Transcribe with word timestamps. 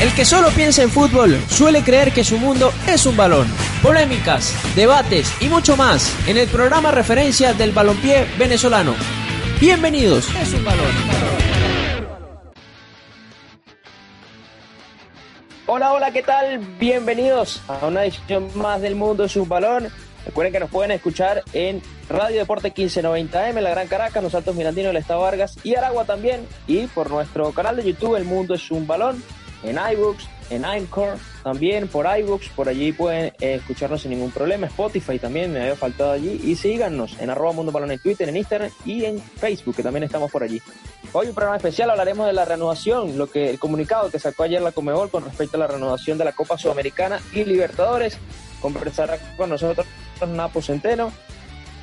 El 0.00 0.14
que 0.14 0.24
solo 0.24 0.50
piensa 0.50 0.84
en 0.84 0.90
fútbol 0.90 1.36
suele 1.48 1.82
creer 1.82 2.12
que 2.12 2.22
su 2.22 2.38
mundo 2.38 2.72
es 2.86 3.04
un 3.04 3.16
balón. 3.16 3.48
Polémicas, 3.82 4.54
debates 4.76 5.32
y 5.40 5.48
mucho 5.48 5.76
más 5.76 6.14
en 6.28 6.38
el 6.38 6.46
programa 6.46 6.92
referencia 6.92 7.52
del 7.52 7.72
balompié 7.72 8.24
venezolano. 8.38 8.94
Bienvenidos. 9.60 10.28
Es 10.36 10.54
un 10.54 10.64
balón. 10.64 10.86
Hola, 15.66 15.92
hola, 15.92 16.12
¿qué 16.12 16.22
tal? 16.22 16.60
Bienvenidos 16.78 17.60
a 17.66 17.84
una 17.84 18.04
edición 18.04 18.50
más 18.54 18.80
del 18.80 18.94
Mundo 18.94 19.24
es 19.24 19.34
un 19.34 19.48
balón. 19.48 19.88
Recuerden 20.24 20.52
que 20.52 20.60
nos 20.60 20.70
pueden 20.70 20.92
escuchar 20.92 21.42
en 21.52 21.82
Radio 22.08 22.38
Deporte 22.38 22.72
1590M, 22.72 23.60
La 23.60 23.70
Gran 23.70 23.88
Caracas, 23.88 24.22
Los 24.22 24.36
Altos 24.36 24.54
Mirandinos, 24.54 24.90
el 24.90 24.98
Estado 24.98 25.22
Vargas 25.22 25.58
y 25.64 25.74
Aragua 25.74 26.04
también. 26.04 26.46
Y 26.68 26.86
por 26.86 27.10
nuestro 27.10 27.50
canal 27.50 27.74
de 27.74 27.82
YouTube, 27.82 28.14
El 28.14 28.26
Mundo 28.26 28.54
es 28.54 28.70
un 28.70 28.86
balón 28.86 29.20
en 29.62 29.78
iBooks, 29.92 30.28
en 30.50 30.64
Anchor, 30.64 31.18
también 31.42 31.88
por 31.88 32.06
iBooks, 32.06 32.48
por 32.50 32.68
allí 32.68 32.92
pueden 32.92 33.32
eh, 33.40 33.54
escucharnos 33.54 34.02
sin 34.02 34.10
ningún 34.10 34.30
problema. 34.30 34.66
Spotify 34.66 35.18
también 35.18 35.52
me 35.52 35.60
había 35.60 35.76
faltado 35.76 36.12
allí. 36.12 36.40
Y 36.44 36.56
síganos 36.56 37.16
en 37.20 37.30
arroba 37.30 37.52
Mundo 37.52 37.72
Balón 37.72 37.90
en 37.90 37.98
Twitter, 37.98 38.28
en 38.28 38.36
Instagram 38.36 38.70
y 38.84 39.04
en 39.04 39.20
Facebook, 39.20 39.76
que 39.76 39.82
también 39.82 40.04
estamos 40.04 40.30
por 40.30 40.42
allí. 40.42 40.60
Hoy 41.12 41.28
un 41.28 41.34
programa 41.34 41.56
especial 41.56 41.90
hablaremos 41.90 42.26
de 42.26 42.32
la 42.32 42.44
renovación, 42.44 43.16
lo 43.16 43.30
que 43.30 43.50
el 43.50 43.58
comunicado 43.58 44.10
que 44.10 44.18
sacó 44.18 44.42
ayer 44.42 44.60
la 44.60 44.72
Comebol 44.72 45.10
con 45.10 45.24
respecto 45.24 45.56
a 45.56 45.60
la 45.60 45.66
renovación 45.66 46.18
de 46.18 46.24
la 46.24 46.32
Copa 46.32 46.58
Sudamericana 46.58 47.20
y 47.32 47.44
Libertadores. 47.44 48.18
Conversará 48.60 49.18
con 49.36 49.50
nosotros 49.50 49.86
Napo 50.26 50.60
Centeno, 50.60 51.12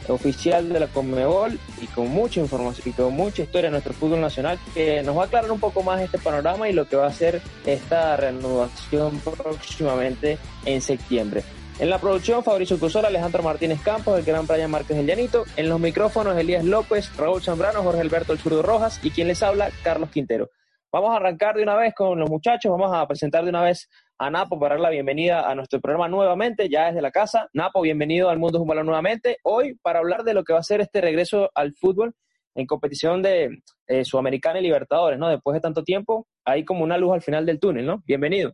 oficial 0.09 0.69
de 0.69 0.79
la 0.79 0.87
Conmebol 0.87 1.59
y 1.81 1.87
con 1.87 2.09
mucha 2.09 2.39
información 2.39 2.87
y 2.87 2.91
con 2.93 3.13
mucha 3.13 3.43
historia 3.43 3.69
de 3.69 3.71
nuestro 3.71 3.93
fútbol 3.93 4.21
nacional 4.21 4.59
que 4.73 5.03
nos 5.03 5.17
va 5.17 5.23
a 5.23 5.25
aclarar 5.25 5.51
un 5.51 5.59
poco 5.59 5.83
más 5.83 6.01
este 6.01 6.17
panorama 6.17 6.69
y 6.69 6.73
lo 6.73 6.87
que 6.87 6.95
va 6.95 7.07
a 7.07 7.13
ser 7.13 7.41
esta 7.65 8.15
renovación 8.17 9.19
próximamente 9.19 10.37
en 10.65 10.81
septiembre. 10.81 11.43
En 11.77 11.89
la 11.89 11.99
producción, 11.99 12.41
Fabricio 12.41 12.79
Cusol, 12.79 13.03
Alejandro 13.03 13.43
Martínez 13.43 13.81
Campos, 13.81 14.17
el 14.17 14.23
gran 14.23 14.47
Brian 14.47 14.71
Márquez 14.71 14.95
del 14.95 15.05
Llanito. 15.05 15.43
En 15.57 15.67
los 15.67 15.77
micrófonos, 15.77 16.37
Elías 16.37 16.63
López, 16.63 17.11
Raúl 17.17 17.43
Zambrano, 17.43 17.83
Jorge 17.83 17.99
Alberto 17.99 18.31
El 18.31 18.39
Zurdo 18.39 18.61
Rojas 18.61 19.01
y 19.03 19.11
quien 19.11 19.27
les 19.27 19.43
habla, 19.43 19.69
Carlos 19.83 20.09
Quintero. 20.09 20.49
Vamos 20.89 21.11
a 21.11 21.17
arrancar 21.17 21.57
de 21.57 21.63
una 21.63 21.75
vez 21.75 21.93
con 21.93 22.17
los 22.17 22.29
muchachos, 22.29 22.71
vamos 22.71 22.95
a 22.95 23.05
presentar 23.05 23.43
de 23.43 23.49
una 23.49 23.61
vez 23.61 23.89
a 24.17 24.29
Napo 24.29 24.57
para 24.59 24.75
dar 24.75 24.81
la 24.81 24.89
bienvenida 24.89 25.49
a 25.49 25.55
nuestro 25.55 25.81
programa 25.81 26.07
nuevamente, 26.07 26.69
ya 26.69 26.87
desde 26.87 27.01
la 27.01 27.11
casa. 27.11 27.49
Napo, 27.53 27.81
bienvenido 27.81 28.29
al 28.29 28.39
Mundo 28.39 28.59
Fútbol 28.59 28.85
nuevamente. 28.85 29.37
Hoy 29.43 29.75
para 29.81 29.99
hablar 29.99 30.23
de 30.23 30.33
lo 30.33 30.43
que 30.43 30.53
va 30.53 30.59
a 30.59 30.63
ser 30.63 30.79
este 30.79 31.01
regreso 31.01 31.49
al 31.53 31.73
fútbol 31.73 32.13
en 32.53 32.65
competición 32.65 33.21
de 33.21 33.61
eh, 33.87 34.05
Sudamericana 34.05 34.59
y 34.59 34.63
Libertadores, 34.63 35.19
¿no? 35.19 35.27
Después 35.27 35.55
de 35.55 35.61
tanto 35.61 35.83
tiempo, 35.83 36.27
hay 36.45 36.63
como 36.63 36.83
una 36.83 36.97
luz 36.97 37.13
al 37.13 37.21
final 37.21 37.45
del 37.45 37.59
túnel, 37.59 37.85
¿no? 37.85 38.03
Bienvenido. 38.05 38.53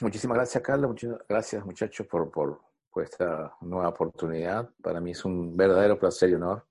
Muchísimas 0.00 0.38
gracias, 0.38 0.62
Carlos. 0.62 0.90
Muchas 0.90 1.16
gracias, 1.28 1.64
muchachos, 1.64 2.06
por, 2.08 2.30
por, 2.32 2.60
por 2.90 3.04
esta 3.04 3.54
nueva 3.60 3.90
oportunidad. 3.90 4.68
Para 4.82 5.00
mí 5.00 5.12
es 5.12 5.24
un 5.24 5.56
verdadero 5.56 5.98
placer 5.98 6.30
y 6.30 6.34
honor 6.34 6.66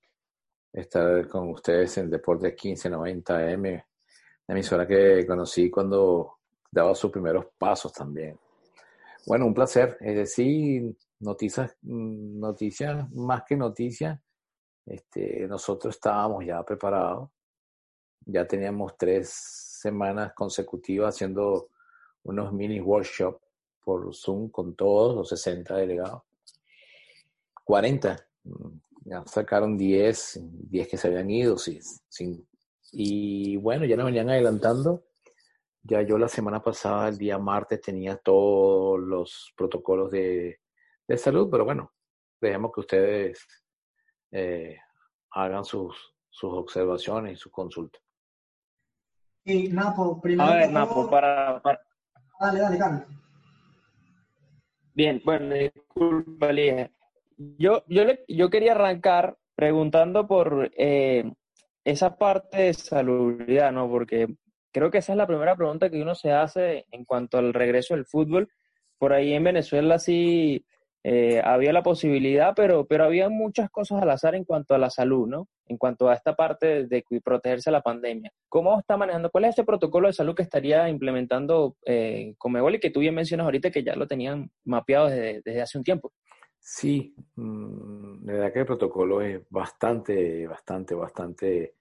estar 0.74 1.28
con 1.30 1.52
ustedes 1.52 1.98
en 2.00 2.10
Deportes 2.10 2.54
1590M, 2.56 3.86
la 4.48 4.54
emisora 4.54 4.86
que 4.86 5.26
conocí 5.26 5.70
cuando 5.70 6.40
daba 6.74 6.96
sus 6.96 7.12
primeros 7.12 7.46
pasos 7.58 7.94
también. 7.94 8.38
Bueno, 9.26 9.46
un 9.46 9.54
placer. 9.54 9.98
Es 10.02 10.16
decir, 10.16 10.96
noticias, 11.20 11.76
noticias 11.82 13.10
más 13.12 13.44
que 13.44 13.56
noticias, 13.56 14.20
este, 14.86 15.48
nosotros 15.48 15.96
estábamos 15.96 16.46
ya 16.46 16.64
preparados. 16.64 17.30
Ya 18.26 18.48
teníamos 18.48 18.98
tres 18.98 19.30
semanas 19.30 20.34
consecutivas 20.34 21.16
haciendo 21.16 21.70
unos 22.24 22.54
mini 22.54 22.80
workshops 22.80 23.42
por 23.84 24.14
Zoom 24.16 24.50
con 24.50 24.76
todos 24.76 25.16
los 25.16 25.30
60 25.30 25.76
delegados. 25.76 26.24
40. 27.66 28.28
Ya 29.06 29.24
sacaron 29.26 29.78
10, 29.78 30.40
10 30.70 30.88
que 30.88 30.98
se 30.98 31.08
habían 31.08 31.30
ido, 31.30 31.58
sin, 31.58 31.82
sin 32.08 32.48
y 32.94 33.58
bueno, 33.58 33.86
ya 33.86 33.98
nos 33.98 34.06
venían 34.06 34.30
adelantando. 34.30 35.04
Ya 35.84 36.02
yo 36.02 36.18
la 36.18 36.30
semana 36.30 36.62
pasada, 36.62 37.10
el 37.10 37.18
día 37.18 37.38
martes, 37.38 37.82
tenía 37.82 38.16
todos 38.18 39.00
los 39.00 39.54
protocolos 39.56 40.12
de, 40.12 40.60
salud, 41.18 41.50
pero 41.52 41.66
bueno, 41.66 41.92
dejemos 42.40 42.72
que 42.74 42.80
ustedes 42.80 43.46
eh, 44.32 44.80
hagan 45.32 45.66
sus, 45.66 46.16
sus 46.30 46.54
observaciones 46.54 47.34
y 47.34 47.36
sus 47.36 47.52
consultas. 47.52 48.02
Y 49.44 49.68
Napo, 49.68 50.22
primero. 50.22 50.50
A 50.50 50.56
ver, 50.56 50.72
Napo, 50.72 51.10
para, 51.10 51.62
Dale, 52.40 52.60
dale, 52.60 52.78
Carlos. 52.78 53.04
Bien, 54.94 55.22
bueno, 55.26 55.54
disculpa, 55.54 56.52
Lía. 56.52 56.92
Yo, 57.58 57.84
yo, 57.88 58.04
yo 58.28 58.50
quería 58.50 58.72
arrancar 58.72 59.38
preguntando 59.56 60.28
por 60.28 60.72
eh, 60.78 61.32
esa 61.84 62.18
parte 62.18 62.64
de 62.64 62.74
salubridad, 62.74 63.72
¿no? 63.72 63.90
Porque 63.90 64.36
creo 64.74 64.92
que 64.92 64.98
esa 64.98 65.14
es 65.14 65.18
la 65.18 65.28
primera 65.28 65.56
pregunta 65.56 65.90
que 65.90 66.02
uno 66.02 66.16
se 66.16 66.32
hace 66.32 66.86
en 66.92 67.06
cuanto 67.06 67.38
al 67.38 67.54
regreso 67.54 67.94
del 67.94 68.06
fútbol. 68.06 68.50
Por 68.98 69.14
ahí 69.14 69.34
en 69.34 69.44
Venezuela 69.44 70.00
sí 70.00 70.66
eh, 71.04 71.42
había 71.44 71.74
la 71.74 71.84
posibilidad, 71.84 72.54
pero, 72.56 72.86
pero 72.86 73.04
había 73.04 73.30
muchas 73.30 73.70
cosas 73.70 74.02
al 74.02 74.10
azar 74.10 74.36
en 74.36 74.46
cuanto 74.46 74.74
a 74.74 74.78
la 74.78 74.90
salud, 74.90 75.28
¿no? 75.28 75.48
En 75.68 75.78
cuanto 75.78 76.10
a 76.10 76.14
esta 76.14 76.36
parte 76.36 76.88
de, 76.88 77.04
protegerse 77.24 77.70
a 77.70 77.74
la 77.74 77.82
pandemia. 77.82 78.32
¿Cómo 78.50 78.80
está 78.80 78.98
manejando? 78.98 79.30
¿Cuál 79.30 79.46
es 79.46 79.52
ese 79.52 79.64
protocolo 79.64 80.08
de 80.08 80.14
salud 80.14 80.34
que 80.34 80.44
estaría 80.44 80.90
implementando 80.90 81.76
eh, 81.86 82.36
y 82.36 82.80
que 82.80 82.90
tú 82.90 83.02
bien 83.02 83.16
mencionas 83.16 83.46
ahorita 83.46 83.70
que 83.70 83.84
ya 83.84 83.96
lo 83.96 84.08
tenían 84.08 84.50
mapeado 84.64 85.08
desde, 85.08 85.42
desde 85.44 85.62
hace 85.62 85.78
un 85.78 85.84
tiempo? 85.84 86.12
Sí, 86.58 87.14
mm, 87.36 88.26
de 88.26 88.34
verdad 88.34 88.54
que 88.54 88.60
el 88.60 88.66
protocolo 88.66 89.22
es 89.22 89.42
bastante, 89.50 90.48
bastante, 90.48 90.96
bastante 90.96 91.74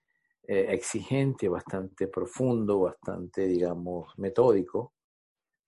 eh, 0.47 0.67
exigente, 0.69 1.47
bastante 1.49 2.07
profundo, 2.07 2.81
bastante, 2.81 3.47
digamos, 3.47 4.17
metódico. 4.17 4.93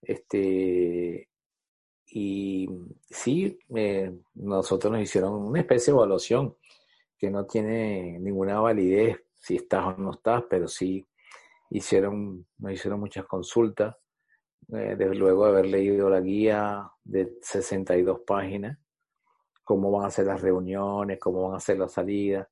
Este, 0.02 1.28
y 2.06 2.68
sí, 3.10 3.58
eh, 3.74 4.12
nosotros 4.34 4.92
nos 4.92 5.02
hicieron 5.02 5.34
una 5.34 5.60
especie 5.60 5.92
de 5.92 5.98
evaluación 5.98 6.56
que 7.18 7.30
no 7.30 7.46
tiene 7.46 8.18
ninguna 8.18 8.60
validez 8.60 9.18
si 9.34 9.56
estás 9.56 9.86
o 9.86 10.00
no 10.00 10.12
estás, 10.12 10.44
pero 10.48 10.68
sí 10.68 11.04
hicieron, 11.70 12.46
nos 12.58 12.72
hicieron 12.72 13.00
muchas 13.00 13.26
consultas, 13.26 13.96
eh, 14.72 14.94
desde 14.96 15.14
luego 15.14 15.44
de 15.44 15.50
haber 15.50 15.66
leído 15.66 16.10
la 16.10 16.20
guía 16.20 16.90
de 17.04 17.38
62 17.42 18.20
páginas 18.26 18.78
cómo 19.66 19.90
van 19.90 20.06
a 20.06 20.10
ser 20.12 20.26
las 20.26 20.40
reuniones, 20.40 21.18
cómo 21.18 21.48
van 21.48 21.56
a 21.56 21.60
ser 21.60 21.76
las 21.78 21.92
salidas. 21.92 22.46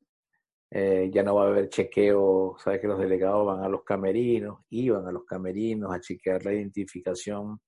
Eh, 0.77 1.09
ya 1.13 1.23
no 1.23 1.37
va 1.37 1.45
a 1.45 1.49
haber 1.51 1.69
chequeo, 1.69 2.57
sabes 2.59 2.81
que 2.81 2.89
los 2.89 2.99
delegados 2.99 3.47
van 3.47 3.63
a 3.63 3.69
los 3.69 3.85
camerinos, 3.85 4.59
iban 4.71 5.07
a 5.07 5.13
los 5.13 5.25
camerinos 5.25 5.95
a 5.95 6.01
chequear 6.01 6.45
la 6.45 6.53
identificación. 6.53 7.61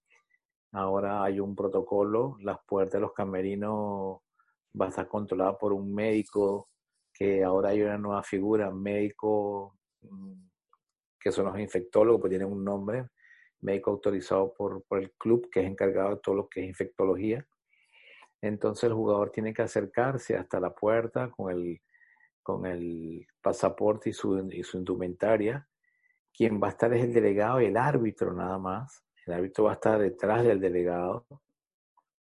Ahora 0.72 1.22
hay 1.22 1.38
un 1.38 1.54
protocolo, 1.54 2.36
las 2.40 2.58
puertas 2.66 2.94
de 2.94 3.00
los 3.02 3.12
camerinos 3.12 4.18
van 4.72 4.88
a 4.88 4.90
estar 4.90 5.06
controladas 5.06 5.54
por 5.56 5.72
un 5.72 5.94
médico, 5.94 6.68
que 7.14 7.44
ahora 7.44 7.68
hay 7.70 7.82
una 7.82 7.96
nueva 7.96 8.24
figura, 8.24 8.72
médico, 8.72 9.78
mm, 10.00 10.48
que 11.20 11.30
son 11.30 11.44
los 11.46 11.60
infectólogos, 11.60 12.22
pues 12.22 12.30
tienen 12.30 12.50
un 12.50 12.64
nombre, 12.64 13.06
médico 13.60 13.92
autorizado 13.92 14.52
por, 14.52 14.82
por 14.82 14.98
el 14.98 15.12
club, 15.12 15.48
que 15.48 15.60
es 15.60 15.66
encargado 15.66 16.10
de 16.10 16.20
todo 16.20 16.34
lo 16.34 16.48
que 16.48 16.62
es 16.62 16.66
infectología 16.66 17.46
entonces 18.42 18.84
el 18.84 18.94
jugador 18.94 19.30
tiene 19.30 19.54
que 19.54 19.62
acercarse 19.62 20.36
hasta 20.36 20.60
la 20.60 20.74
puerta 20.74 21.30
con 21.30 21.50
el, 21.50 21.80
con 22.46 22.64
el 22.64 23.26
pasaporte 23.42 24.10
y 24.10 24.12
su, 24.12 24.48
y 24.52 24.62
su 24.62 24.78
indumentaria. 24.78 25.68
Quien 26.32 26.62
va 26.62 26.68
a 26.68 26.70
estar 26.70 26.94
es 26.94 27.02
el 27.02 27.12
delegado 27.12 27.60
y 27.60 27.64
el 27.64 27.76
árbitro 27.76 28.32
nada 28.32 28.56
más. 28.56 29.02
El 29.26 29.32
árbitro 29.32 29.64
va 29.64 29.72
a 29.72 29.74
estar 29.74 29.98
detrás 29.98 30.44
del 30.44 30.60
delegado, 30.60 31.26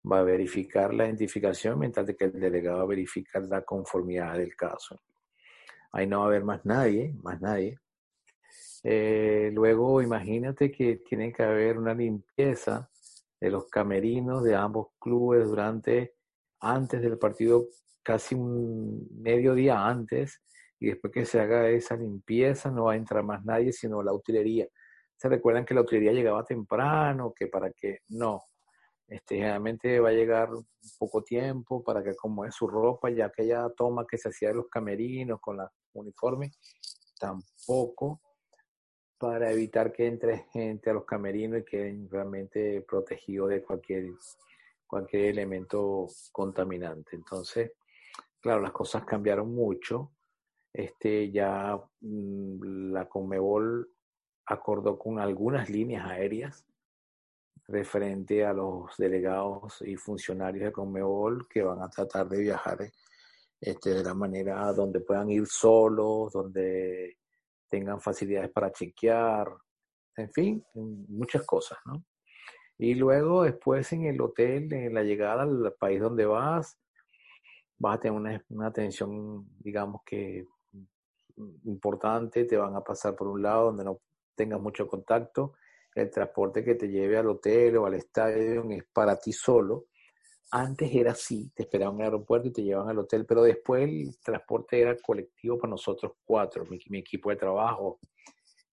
va 0.09 0.19
a 0.19 0.23
verificar 0.23 0.93
la 0.93 1.07
identificación 1.07 1.77
mientras 1.77 2.07
que 2.15 2.23
el 2.23 2.39
delegado 2.39 2.77
va 2.77 2.83
a 2.83 2.87
verificar 2.87 3.43
la 3.43 3.63
conformidad 3.63 4.37
del 4.37 4.55
caso. 4.55 5.01
Ahí 5.91 6.07
no 6.07 6.19
va 6.19 6.25
a 6.25 6.27
haber 6.29 6.45
más 6.45 6.65
nadie, 6.65 7.13
más 7.21 7.41
nadie. 7.41 7.77
Eh, 8.81 9.51
luego 9.53 10.01
imagínate 10.01 10.71
que 10.71 11.01
tiene 11.05 11.33
que 11.33 11.43
haber 11.43 11.77
una 11.77 11.93
limpieza 11.93 12.89
de 13.41 13.51
los 13.51 13.67
camerinos 13.67 14.41
de 14.41 14.55
ambos 14.55 14.87
clubes 15.01 15.49
durante, 15.49 16.15
antes 16.61 17.01
del 17.01 17.17
partido, 17.17 17.67
casi 18.03 18.35
un 18.35 19.07
medio 19.21 19.55
día 19.55 19.85
antes, 19.85 20.41
y 20.79 20.87
después 20.87 21.13
que 21.13 21.25
se 21.25 21.39
haga 21.39 21.69
esa 21.69 21.95
limpieza 21.95 22.69
no 22.69 22.85
va 22.85 22.93
a 22.93 22.97
entrar 22.97 23.23
más 23.23 23.43
nadie, 23.45 23.71
sino 23.71 24.03
la 24.03 24.13
utilería. 24.13 24.67
Se 25.15 25.29
recuerdan 25.29 25.65
que 25.65 25.73
la 25.73 25.81
utilería 25.81 26.11
llegaba 26.11 26.43
temprano, 26.43 27.33
que 27.33 27.47
para 27.47 27.71
que 27.71 27.99
no, 28.09 28.43
este, 29.07 29.35
generalmente 29.35 29.99
va 29.99 30.09
a 30.09 30.13
llegar 30.13 30.49
poco 30.97 31.23
tiempo 31.23 31.83
para 31.83 32.03
que 32.03 32.15
como 32.15 32.45
es 32.45 32.55
su 32.55 32.67
ropa, 32.67 33.09
ya 33.09 33.27
aquella 33.27 33.69
toma 33.69 34.05
que 34.05 34.17
se 34.17 34.29
hacía 34.29 34.49
de 34.49 34.55
los 34.55 34.67
camerinos 34.67 35.39
con 35.39 35.57
la 35.57 35.71
uniforme, 35.93 36.51
tampoco 37.19 38.21
para 39.17 39.51
evitar 39.51 39.93
que 39.93 40.07
entre 40.07 40.47
gente 40.51 40.89
a 40.89 40.93
los 40.93 41.05
camerinos 41.05 41.61
y 41.61 41.63
queden 41.63 42.09
realmente 42.09 42.81
protegidos 42.81 43.49
de 43.49 43.63
cualquier, 43.63 44.05
cualquier 44.85 45.25
elemento 45.25 46.07
contaminante. 46.31 47.15
Entonces, 47.15 47.71
claro, 48.43 48.61
las 48.61 48.73
cosas 48.73 49.05
cambiaron 49.05 49.55
mucho. 49.55 50.11
Este, 50.71 51.31
ya 51.31 51.79
mm, 52.01 52.91
la 52.91 53.07
Conmebol 53.07 53.89
acordó 54.45 54.99
con 54.99 55.19
algunas 55.19 55.69
líneas 55.69 56.05
aéreas 56.05 56.65
referente 57.67 58.45
a 58.45 58.51
los 58.51 58.95
delegados 58.97 59.81
y 59.81 59.95
funcionarios 59.95 60.65
de 60.65 60.71
Conmebol 60.73 61.47
que 61.47 61.63
van 61.63 61.81
a 61.81 61.89
tratar 61.89 62.27
de 62.27 62.41
viajar 62.41 62.91
este, 63.61 63.91
de 63.91 64.03
la 64.03 64.13
manera 64.13 64.73
donde 64.73 64.99
puedan 64.99 65.29
ir 65.31 65.47
solos, 65.47 66.33
donde 66.33 67.17
tengan 67.69 68.01
facilidades 68.01 68.51
para 68.51 68.73
chequear, 68.73 69.47
en 70.17 70.31
fin, 70.33 70.65
muchas 70.73 71.45
cosas, 71.45 71.79
¿no? 71.85 72.03
Y 72.77 72.95
luego 72.95 73.43
después 73.43 73.93
en 73.93 74.05
el 74.05 74.19
hotel, 74.19 74.71
en 74.73 74.93
la 74.93 75.03
llegada 75.03 75.43
al 75.43 75.73
país 75.79 76.01
donde 76.01 76.25
vas, 76.25 76.77
vas 77.83 77.97
a 77.97 77.99
tener 77.99 78.17
una, 78.17 78.45
una 78.49 78.67
atención, 78.67 79.45
digamos 79.59 80.01
que 80.05 80.45
importante, 81.65 82.45
te 82.45 82.55
van 82.55 82.75
a 82.75 82.81
pasar 82.81 83.15
por 83.15 83.27
un 83.27 83.41
lado 83.41 83.65
donde 83.65 83.83
no 83.83 83.99
tengas 84.35 84.61
mucho 84.61 84.87
contacto, 84.87 85.53
el 85.93 86.09
transporte 86.09 86.63
que 86.63 86.75
te 86.75 86.87
lleve 86.87 87.17
al 87.17 87.27
hotel 87.27 87.77
o 87.77 87.85
al 87.85 87.95
estadio 87.95 88.69
es 88.71 88.83
para 88.91 89.19
ti 89.19 89.31
solo. 89.31 89.85
Antes 90.51 90.93
era 90.93 91.11
así, 91.11 91.51
te 91.53 91.63
esperaban 91.63 91.95
en 91.95 92.01
el 92.01 92.05
aeropuerto 92.05 92.47
y 92.47 92.53
te 92.53 92.63
llevaban 92.63 92.89
al 92.89 92.99
hotel, 92.99 93.25
pero 93.25 93.43
después 93.43 93.83
el 93.83 94.17
transporte 94.23 94.79
era 94.79 94.95
colectivo 94.97 95.57
para 95.57 95.71
nosotros 95.71 96.13
cuatro, 96.23 96.65
mi, 96.65 96.99
equipo 96.99 97.31
de 97.31 97.35
trabajo, 97.35 97.99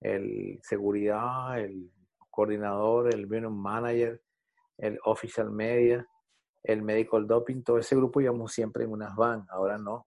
el 0.01 0.61
seguridad, 0.63 1.59
el 1.59 1.91
coordinador, 2.31 3.13
el 3.13 3.27
manager, 3.27 4.23
el 4.79 4.99
official 5.05 5.51
media, 5.51 6.07
el 6.63 6.83
medical 6.83 7.27
doping, 7.27 7.63
todo 7.63 7.79
ese 7.79 7.97
grupo 7.97 8.21
íbamos 8.21 8.53
siempre 8.53 8.85
en 8.85 8.93
unas 8.93 9.15
van, 9.17 9.47
ahora 9.51 9.79
no, 9.79 10.07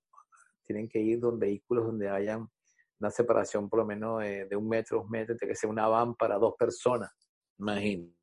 tienen 0.64 0.88
que 0.88 1.00
ir 1.00 1.20
con 1.20 1.40
vehículos 1.40 1.86
donde 1.86 2.10
hayan 2.10 2.48
una 3.00 3.12
separación 3.12 3.70
por 3.70 3.80
lo 3.80 3.86
menos 3.86 4.22
de, 4.22 4.56
un 4.56 4.68
metro, 4.68 5.00
dos 5.00 5.10
metros, 5.10 5.38
tiene 5.38 5.54
que 5.54 5.60
ser 5.60 5.70
una 5.70 5.88
van 5.88 6.16
para 6.16 6.38
dos 6.38 6.56
personas, 6.58 7.12
imagínate. 7.58 8.14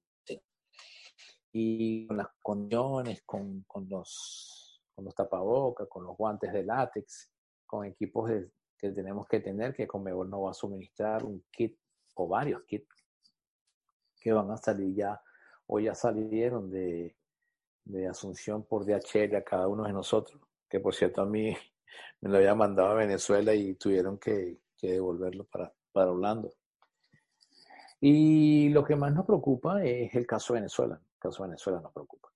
Y 1.53 2.07
con 2.07 2.17
las 2.17 2.29
condiciones, 2.41 3.23
con, 3.27 3.63
con, 3.65 3.89
los, 3.89 4.81
con 4.95 5.05
los 5.05 5.15
tapabocas, 5.15 5.89
con 5.89 6.05
los 6.05 6.17
guantes 6.17 6.53
de 6.53 6.63
látex, 6.65 7.31
con 7.67 7.85
equipos 7.85 8.31
que 8.79 8.91
tenemos 8.93 9.27
que 9.27 9.41
tener, 9.41 9.75
que 9.75 9.87
Conmebol 9.87 10.31
no 10.31 10.43
va 10.43 10.53
a 10.53 10.55
suministrar 10.55 11.25
un 11.25 11.45
kit 11.51 11.77
o 12.15 12.29
varios 12.29 12.63
kits 12.63 12.89
que 14.21 14.33
van 14.33 14.51
a 14.51 14.57
salir 14.57 14.95
ya 14.95 15.21
o 15.67 15.81
ya 15.81 15.95
salieron 15.95 16.71
de, 16.71 17.17
de 17.91 18.09
Asunción 18.09 18.65
por 18.65 18.85
DHL 18.85 19.37
a 19.37 19.45
cada 19.45 19.69
uno 19.69 19.85
de 19.85 19.93
nosotros, 19.93 20.41
que 20.69 20.81
por 20.81 20.95
cierto 20.95 21.23
a 21.23 21.27
mí 21.27 21.57
me 22.21 22.31
lo 22.31 22.39
había 22.39 22.55
mandado 22.55 22.91
a 22.91 22.95
Venezuela 22.95 23.55
y 23.55 23.75
tuvieron 23.75 24.19
que, 24.19 24.59
devolverlo 24.81 25.45
para, 25.45 25.73
para 25.93 26.11
Orlando. 26.11 26.53
Y 28.01 28.71
lo 28.71 28.83
que 28.83 28.97
más 28.97 29.13
nos 29.13 29.27
preocupa 29.27 29.85
es 29.85 30.15
el 30.15 30.27
caso 30.27 30.55
de 30.55 30.61
Venezuela. 30.61 30.95
El 30.95 31.19
caso 31.19 31.43
de 31.43 31.51
Venezuela 31.51 31.81
nos 31.81 31.93
preocupa. 31.93 32.31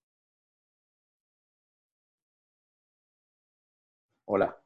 Hola. 4.26 4.56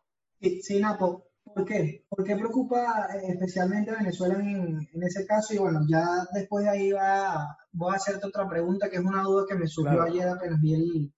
Sí, 0.40 0.80
Napo, 0.80 1.27
¿por 1.58 1.66
qué? 1.66 2.04
¿Por 2.08 2.24
qué 2.24 2.36
preocupa 2.36 3.08
eh, 3.16 3.32
especialmente 3.32 3.90
Venezuela 3.90 4.34
en, 4.34 4.88
en, 4.92 5.02
ese 5.02 5.26
caso? 5.26 5.54
Y 5.54 5.58
bueno, 5.58 5.80
ya 5.88 6.06
después 6.32 6.64
de 6.64 6.70
ahí 6.70 6.92
va, 6.92 7.58
voy 7.72 7.92
a 7.92 7.96
hacerte 7.96 8.28
otra 8.28 8.48
pregunta 8.48 8.88
que 8.88 8.96
es 8.96 9.04
una 9.04 9.22
duda 9.22 9.44
que 9.48 9.56
me 9.56 9.66
surgió 9.66 10.02
ayer 10.02 10.28
apenas 10.28 10.60
vi 10.60 10.74
el... 10.74 11.12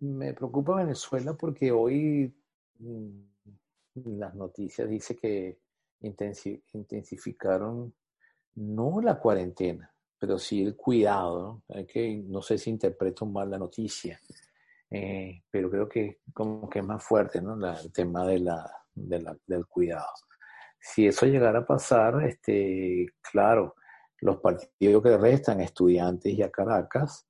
Me 0.00 0.34
preocupa 0.34 0.74
Venezuela 0.74 1.34
porque 1.34 1.70
hoy 1.70 2.34
mm, 2.80 3.20
las 4.18 4.34
noticias 4.34 4.88
dice 4.88 5.16
que 5.16 5.60
intensificaron 6.00 7.94
no 8.56 9.00
la 9.00 9.18
cuarentena, 9.20 9.94
pero 10.18 10.36
sí 10.38 10.62
el 10.62 10.74
cuidado. 10.74 11.62
¿no? 11.68 11.86
que, 11.86 12.24
no 12.26 12.42
sé 12.42 12.58
si 12.58 12.70
interpreto 12.70 13.24
mal 13.24 13.50
la 13.50 13.58
noticia, 13.58 14.20
eh, 14.90 15.42
pero 15.48 15.70
creo 15.70 15.88
que 15.88 16.18
como 16.32 16.68
que 16.68 16.80
es 16.80 16.84
más 16.84 17.02
fuerte 17.02 17.40
¿no? 17.40 17.54
el 17.54 17.92
tema 17.92 18.26
de 18.26 18.40
la, 18.40 18.83
del 18.94 19.66
cuidado. 19.66 20.12
Si 20.80 21.06
eso 21.06 21.26
llegara 21.26 21.60
a 21.60 21.66
pasar, 21.66 22.22
este, 22.24 23.06
claro, 23.20 23.74
los 24.20 24.38
partidos 24.40 25.02
que 25.02 25.16
restan, 25.16 25.60
estudiantes 25.60 26.32
y 26.32 26.42
a 26.42 26.50
Caracas, 26.50 27.26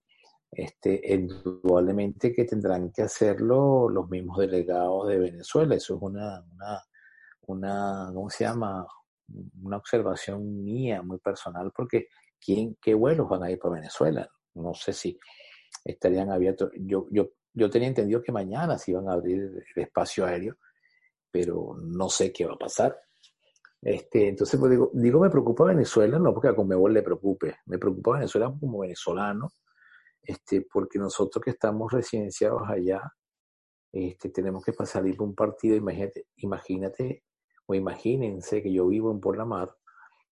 este, 0.50 1.00
indudablemente 1.12 2.32
que 2.32 2.44
tendrán 2.44 2.92
que 2.92 3.02
hacerlo 3.02 3.88
los 3.88 4.08
mismos 4.08 4.38
delegados 4.38 5.08
de 5.08 5.18
Venezuela. 5.18 5.74
Eso 5.74 5.96
es 5.96 6.02
una, 6.02 6.44
una 6.52 6.82
una, 7.46 8.10
¿cómo 8.12 8.30
se 8.30 8.44
llama? 8.44 8.86
Una 9.62 9.76
observación 9.78 10.64
mía 10.64 11.02
muy 11.02 11.18
personal, 11.18 11.72
porque 11.74 12.08
¿quién, 12.40 12.76
¿qué 12.80 12.94
vuelos 12.94 13.28
van 13.28 13.42
a 13.42 13.50
ir 13.50 13.58
para 13.58 13.76
Venezuela? 13.76 14.28
No 14.54 14.74
sé 14.74 14.92
si 14.92 15.18
estarían 15.84 16.30
abiertos. 16.30 16.70
Yo, 16.76 17.06
yo, 17.10 17.30
yo 17.52 17.70
tenía 17.70 17.88
entendido 17.88 18.22
que 18.22 18.32
mañana 18.32 18.78
se 18.78 18.92
iban 18.92 19.08
a 19.08 19.14
abrir 19.14 19.64
el 19.74 19.82
espacio 19.82 20.26
aéreo, 20.26 20.56
pero 21.34 21.74
no 21.82 22.08
sé 22.08 22.32
qué 22.32 22.46
va 22.46 22.52
a 22.52 22.58
pasar. 22.58 22.96
Este, 23.82 24.28
entonces, 24.28 24.58
pues 24.60 24.70
digo, 24.70 24.92
digo, 24.94 25.18
me 25.18 25.30
preocupa 25.30 25.64
Venezuela, 25.64 26.16
no 26.16 26.32
porque 26.32 26.46
a 26.46 26.54
Conmebol 26.54 26.94
le 26.94 27.02
preocupe, 27.02 27.56
me 27.66 27.76
preocupa 27.76 28.12
Venezuela 28.12 28.54
como 28.60 28.78
venezolano, 28.78 29.50
este, 30.22 30.64
porque 30.72 30.96
nosotros 30.96 31.42
que 31.44 31.50
estamos 31.50 31.92
residenciados 31.92 32.62
allá, 32.68 33.02
este, 33.90 34.28
tenemos 34.28 34.64
que 34.64 34.72
salir 34.86 35.16
por 35.16 35.26
un 35.26 35.34
partido, 35.34 35.74
imagínate, 35.74 36.28
imagínate 36.36 37.24
o 37.66 37.74
imagínense 37.74 38.62
que 38.62 38.72
yo 38.72 38.86
vivo 38.86 39.10
en 39.10 39.18
Por 39.18 39.36
la 39.36 39.44
Mar 39.44 39.74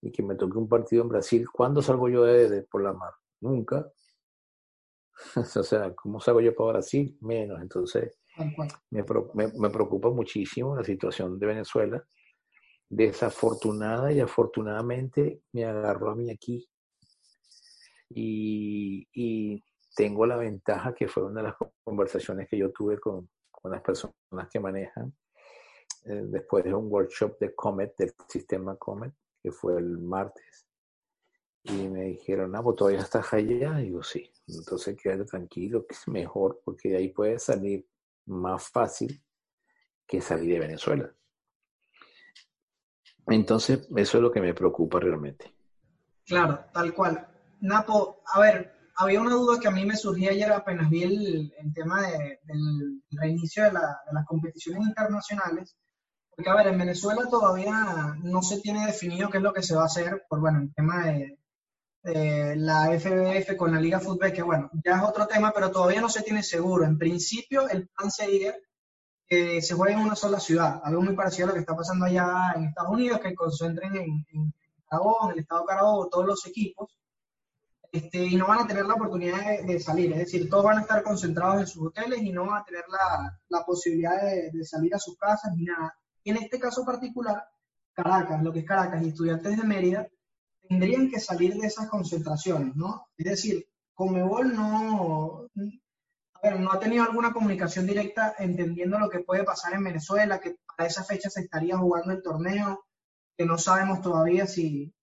y 0.01 0.13
que 0.13 0.23
me 0.23 0.37
toque 0.37 0.57
un 0.57 0.69
partido 0.69 1.03
en 1.03 1.09
Brasil. 1.09 1.51
¿Cuándo 1.51 1.83
salgo 1.83 2.09
yo 2.09 2.23
de, 2.23 2.63
Por 2.63 2.85
la 2.85 2.93
Mar? 2.93 3.15
Nunca. 3.41 3.91
o 5.37 5.63
sea, 5.65 5.93
¿cómo 5.97 6.21
salgo 6.21 6.41
yo 6.41 6.55
para 6.55 6.75
Brasil? 6.75 7.19
Menos. 7.23 7.61
Entonces, 7.61 8.22
me, 8.91 9.05
me, 9.59 9.71
preocupa 9.71 10.11
muchísimo 10.11 10.77
la 10.77 10.85
situación 10.85 11.39
de 11.39 11.47
Venezuela. 11.47 12.05
Desafortunada 12.89 14.13
y 14.13 14.21
afortunadamente 14.21 15.43
me 15.53 15.65
agarró 15.65 16.11
a 16.11 16.15
mí 16.15 16.31
aquí. 16.31 16.69
Y, 18.11 19.09
y 19.15 19.65
tengo 19.95 20.27
la 20.27 20.37
ventaja 20.37 20.95
que 20.95 21.09
fue 21.09 21.25
una 21.25 21.43
de 21.43 21.49
las 21.49 21.57
conversaciones 21.85 22.49
que 22.49 22.59
yo 22.59 22.71
tuve 22.71 22.99
con, 22.99 23.29
con 23.51 23.73
las 23.73 23.83
personas 23.83 24.49
que 24.51 24.61
manejan 24.61 25.15
eh, 26.05 26.23
después 26.25 26.65
de 26.65 26.75
un 26.75 26.91
workshop 26.91 27.39
de 27.39 27.55
Comet, 27.55 27.97
del 27.97 28.13
sistema 28.29 28.77
Comet, 28.77 29.13
que 29.43 29.53
fue 29.53 29.79
el 29.79 29.99
martes. 29.99 30.67
Y 31.65 31.89
me 31.89 32.05
dijeron, 32.05 32.57
ah, 32.57 32.63
pues 32.63 32.77
todavía 32.77 33.01
estás 33.01 33.33
allá. 33.33 33.81
Y 33.81 33.85
digo, 33.85 34.03
sí. 34.03 34.31
Entonces 34.49 34.97
quédate 35.01 35.25
tranquilo, 35.25 35.87
que 35.87 35.95
es 35.95 36.09
mejor, 36.09 36.61
porque 36.65 36.91
de 36.91 36.97
ahí 36.97 37.09
puedes 37.09 37.45
salir 37.45 37.87
más 38.27 38.69
fácil 38.69 39.23
que 40.07 40.21
salir 40.21 40.55
de 40.55 40.61
Venezuela. 40.61 41.11
Entonces, 43.27 43.89
eso 43.97 44.19
es 44.19 44.23
lo 44.23 44.33
que 44.33 44.41
me 44.41 44.55
preocupa 44.55 44.99
realmente. 44.99 45.55
Claro, 46.27 46.65
tal 46.73 46.93
cual. 46.93 47.27
Napo, 47.61 48.23
a 48.27 48.41
ver, 48.41 48.75
había 48.97 49.21
una 49.21 49.35
duda 49.35 49.61
que 49.61 49.69
a 49.69 49.73
mí 49.73 49.85
me 49.87 49.97
surgía 49.97 50.31
ayer 50.31 50.51
apenas 50.53 50.91
vi 50.91 51.05
el, 51.05 51.53
tema 51.75 52.03
del 52.03 53.03
reinicio 53.11 53.65
de, 53.65 53.71
de, 53.71 54.13
las 54.13 54.27
competiciones 54.27 54.87
internacionales 54.87 55.77
porque, 56.35 56.49
a 56.49 56.55
ver, 56.55 56.69
en 56.69 56.79
Venezuela 56.79 57.29
todavía 57.29 58.17
no 58.23 58.43
se 58.43 58.61
tiene 58.61 58.87
definido 58.87 59.29
qué 59.29 59.37
es 59.37 59.43
lo 59.43 59.53
que 59.53 59.63
se 59.63 59.75
va 59.77 59.83
a 59.83 59.87
hacer 59.87 60.25
por, 60.29 60.41
bueno, 60.41 60.61
el 60.61 60.75
tema 60.75 61.07
de, 61.07 61.39
la 62.05 62.99
FBF 62.99 63.57
con 63.57 63.73
la 63.73 63.81
Liga 63.81 64.01
Fútbol, 64.01 64.33
que, 64.33 64.43
bueno, 64.43 64.71
ya 64.85 64.97
es 64.97 65.03
otro 65.03 65.27
tema, 65.27 65.53
pero 65.53 65.71
todavía 65.71 66.01
no 66.01 66.09
se 66.09 66.23
tiene 66.23 66.43
seguro. 66.43 66.85
En 66.85 66.99
principio, 66.99 67.69
el 67.69 67.89
plan 67.89 68.11
sería 68.11 68.55
que 69.27 69.63
se 69.63 69.75
juegue 69.75 69.95
en 69.95 70.01
una 70.01 70.17
sola 70.17 70.41
ciudad, 70.41 70.81
algo 70.85 71.03
muy 71.03 71.15
parecido 71.15 71.47
a 71.47 71.49
lo 71.49 71.55
que 71.55 71.61
está 71.61 71.77
pasando 71.77 72.05
allá 72.05 72.53
en 72.57 72.65
Estados 72.65 72.91
Unidos, 72.91 73.21
que 73.21 73.35
concentren 73.35 73.97
en, 73.97 74.27
en 74.33 74.55
Carabobo, 74.89 75.27
en 75.27 75.33
el 75.33 75.39
estado 75.41 75.63
de 75.63 75.67
Carabobo, 75.69 76.09
todos 76.09 76.27
los 76.27 76.47
equipos, 76.47 76.99
este, 77.93 78.25
y 78.25 78.37
no 78.37 78.47
van 78.47 78.61
a 78.61 78.67
tener 78.67 78.87
la 78.87 78.95
oportunidad 78.95 79.63
de, 79.65 79.79
salir, 79.79 80.13
es 80.13 80.19
decir, 80.19 80.49
todos 80.49 80.65
van 80.65 80.79
a 80.79 80.81
estar 80.81 81.03
concentrados 81.03 81.61
en 81.61 81.67
sus 81.67 81.87
hoteles 81.89 82.23
y 82.23 82.33
no 82.33 82.47
van 82.47 82.63
a 82.63 82.65
tener 82.65 82.85
la, 82.89 83.39
la 83.49 83.65
posibilidad 83.65 84.21
de, 84.23 84.51
de, 84.51 84.65
salir 84.65 84.95
a 84.95 84.99
sus 84.99 85.17
casas 85.17 85.55
ni 85.55 85.65
nada. 85.65 85.95
Y 86.25 86.31
en 86.31 86.39
este 86.39 86.59
caso 86.59 86.85
particular, 86.85 87.45
Caracas, 87.93 88.43
lo 88.43 88.53
que 88.53 88.61
es 88.61 88.65
Caracas 88.65 89.03
y 89.03 89.09
estudiantes 89.09 89.59
de 89.59 89.65
Mérida, 89.65 90.09
tendrían 90.73 91.11
que 91.11 91.21
salir 91.21 91.55
de 91.55 91.67
esas 91.67 91.89
concentraciones, 91.89 92.75
¿no? 92.75 93.09
Es 93.19 93.27
decir, 93.27 93.67
Comebol 93.95 94.55
no, 94.55 95.47
no 95.55 96.73
ha 96.73 96.81
tenido 96.81 97.05
alguna 97.05 97.33
comunicación 97.33 97.87
directa 97.87 98.35
entendiendo 98.39 98.99
lo 98.99 99.11
que 99.11 99.21
puede 99.21 99.45
pasar 99.45 99.75
en 99.75 99.85
Venezuela, 99.85 100.41
que 100.41 100.57
para 100.75 100.89
esa 100.89 101.05
fecha 101.05 101.29
se 101.29 101.43
estaría 101.43 101.77
jugando 101.77 102.13
el 102.13 102.23
torneo, 102.23 102.85
que 103.37 103.45
no 103.45 103.59
sabemos 103.59 104.01
todavía 104.01 104.47
si, 104.47 104.95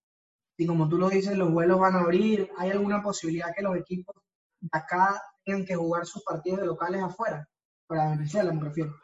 si 0.57 0.65
como 0.65 0.89
tú 0.89 0.97
lo 0.97 1.09
dices, 1.09 1.37
los 1.37 1.51
vuelos 1.51 1.79
van 1.79 1.95
a 1.95 1.99
abrir, 1.99 2.49
¿hay 2.57 2.71
alguna 2.71 3.03
posibilidad 3.03 3.53
que 3.55 3.61
los 3.61 3.77
equipos 3.77 4.15
de 4.59 4.69
acá 4.71 5.21
tengan 5.45 5.65
que 5.65 5.75
jugar 5.75 6.05
sus 6.07 6.23
partidos 6.23 6.61
de 6.61 6.65
locales 6.65 7.03
afuera? 7.03 7.47
Para 7.85 8.09
Venezuela, 8.09 8.51
me 8.51 8.63
refiero. 8.63 8.95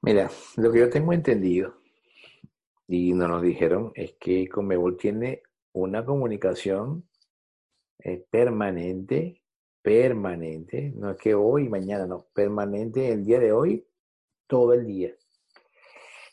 Mira, 0.00 0.30
lo 0.56 0.72
que 0.72 0.80
yo 0.80 0.90
tengo 0.90 1.12
entendido 1.12 1.81
y 2.94 3.14
nos 3.14 3.30
lo 3.30 3.40
dijeron 3.40 3.90
es 3.94 4.16
que 4.20 4.46
Conmebol 4.50 4.98
tiene 4.98 5.44
una 5.72 6.04
comunicación 6.04 7.08
eh, 7.98 8.22
permanente, 8.30 9.40
permanente, 9.80 10.92
no 10.94 11.12
es 11.12 11.16
que 11.16 11.34
hoy 11.34 11.70
mañana, 11.70 12.06
no, 12.06 12.26
permanente 12.34 13.10
el 13.10 13.24
día 13.24 13.40
de 13.40 13.50
hoy, 13.50 13.88
todo 14.46 14.74
el 14.74 14.86
día. 14.86 15.14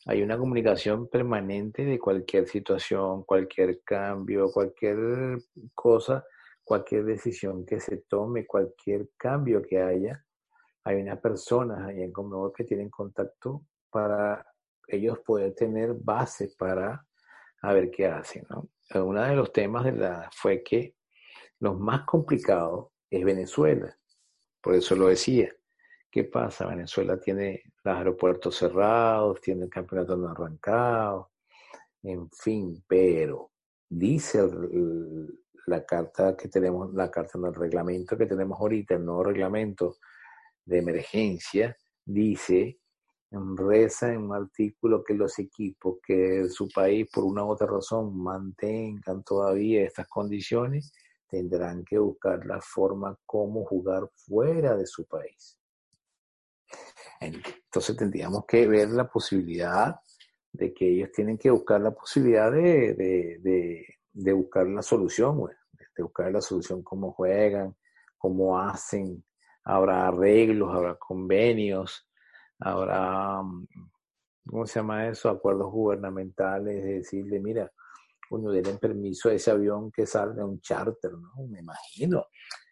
Hay 0.07 0.21
una 0.21 0.37
comunicación 0.37 1.07
permanente 1.07 1.85
de 1.85 1.97
cualquier 1.97 2.45
situación, 2.45 3.23
cualquier 3.23 3.81
cambio, 3.81 4.51
cualquier 4.51 5.37
cosa, 5.73 6.25
cualquier 6.61 7.05
decisión 7.05 7.65
que 7.65 7.79
se 7.79 7.99
tome, 7.99 8.45
cualquier 8.45 9.11
cambio 9.15 9.61
que 9.61 9.79
haya. 9.81 10.25
Hay 10.83 10.97
unas 10.97 11.21
personas 11.21 11.87
ahí 11.87 12.01
en 12.01 12.11
Conmebol 12.11 12.51
que 12.51 12.65
tienen 12.65 12.89
contacto 12.89 13.63
para 13.89 14.45
ellos 14.89 15.19
poder 15.19 15.53
tener 15.53 15.93
base 15.93 16.53
para 16.57 17.05
a 17.61 17.73
ver 17.73 17.91
qué 17.91 18.07
hacen. 18.07 18.45
¿no? 18.49 18.69
Uno 19.03 19.21
de 19.23 19.35
los 19.35 19.51
temas 19.51 19.85
de 19.85 19.91
la, 19.93 20.29
fue 20.33 20.63
que 20.63 20.95
lo 21.59 21.75
más 21.75 22.05
complicado 22.05 22.93
es 23.09 23.23
Venezuela. 23.23 23.95
Por 24.61 24.75
eso 24.75 24.95
lo 24.95 25.07
decía. 25.07 25.53
¿Qué 26.11 26.23
pasa? 26.23 26.65
Venezuela 26.65 27.19
tiene 27.19 27.61
los 27.83 27.95
aeropuertos 27.95 28.55
cerrados, 28.57 29.39
tiene 29.41 29.65
el 29.65 29.69
campeonato 29.69 30.17
no 30.17 30.29
arrancado, 30.29 31.31
en 32.01 32.29
fin, 32.31 32.83
pero 32.87 33.51
dice 33.87 34.41
la 35.67 35.85
carta 35.85 36.35
que 36.35 36.47
tenemos, 36.47 36.93
la 36.95 37.11
carta 37.11 37.37
del 37.37 37.53
reglamento 37.53 38.17
que 38.17 38.25
tenemos 38.25 38.59
ahorita, 38.59 38.95
el 38.95 39.05
nuevo 39.05 39.25
reglamento 39.25 39.97
de 40.65 40.79
emergencia, 40.79 41.77
dice, 42.03 42.79
reza 43.31 44.11
en 44.11 44.23
un 44.23 44.35
artículo 44.35 45.03
que 45.03 45.13
los 45.13 45.37
equipos 45.39 45.97
que 46.03 46.49
su 46.49 46.67
país 46.69 47.07
por 47.13 47.23
una 47.23 47.43
u 47.43 47.49
otra 47.49 47.67
razón 47.67 48.17
mantengan 48.21 49.23
todavía 49.23 49.83
estas 49.83 50.07
condiciones, 50.07 50.91
tendrán 51.27 51.83
que 51.83 51.99
buscar 51.99 52.45
la 52.45 52.59
forma 52.59 53.15
como 53.25 53.65
jugar 53.65 54.09
fuera 54.15 54.75
de 54.75 54.87
su 54.87 55.05
país. 55.05 55.59
Entonces 57.19 57.95
tendríamos 57.95 58.45
que 58.47 58.67
ver 58.67 58.89
la 58.89 59.07
posibilidad 59.07 59.99
de 60.51 60.73
que 60.73 60.87
ellos 60.87 61.11
tienen 61.11 61.37
que 61.37 61.51
buscar 61.51 61.81
la 61.81 61.91
posibilidad 61.91 62.51
de, 62.51 63.85
buscar 64.13 64.67
la 64.67 64.81
solución, 64.81 65.39
de 65.95 66.03
buscar 66.03 66.31
la 66.31 66.41
solución, 66.41 66.81
cómo 66.81 67.11
juegan, 67.11 67.75
cómo 68.17 68.59
hacen, 68.59 69.23
habrá 69.63 70.07
arreglos, 70.07 70.73
habrá 70.73 70.95
convenios, 70.95 72.08
habrá, 72.59 73.41
¿cómo 74.45 74.65
se 74.65 74.79
llama 74.79 75.07
eso? 75.07 75.29
Acuerdos 75.29 75.71
gubernamentales, 75.71 76.83
de 76.83 76.93
decirle, 76.95 77.39
mira, 77.39 77.71
uno 78.31 78.51
den 78.51 78.77
permiso 78.77 79.29
a 79.29 79.33
ese 79.33 79.51
avión 79.51 79.91
que 79.91 80.05
salga 80.05 80.45
un 80.45 80.61
charter, 80.61 81.11
¿no? 81.13 81.47
Me 81.47 81.59
imagino. 81.59 82.25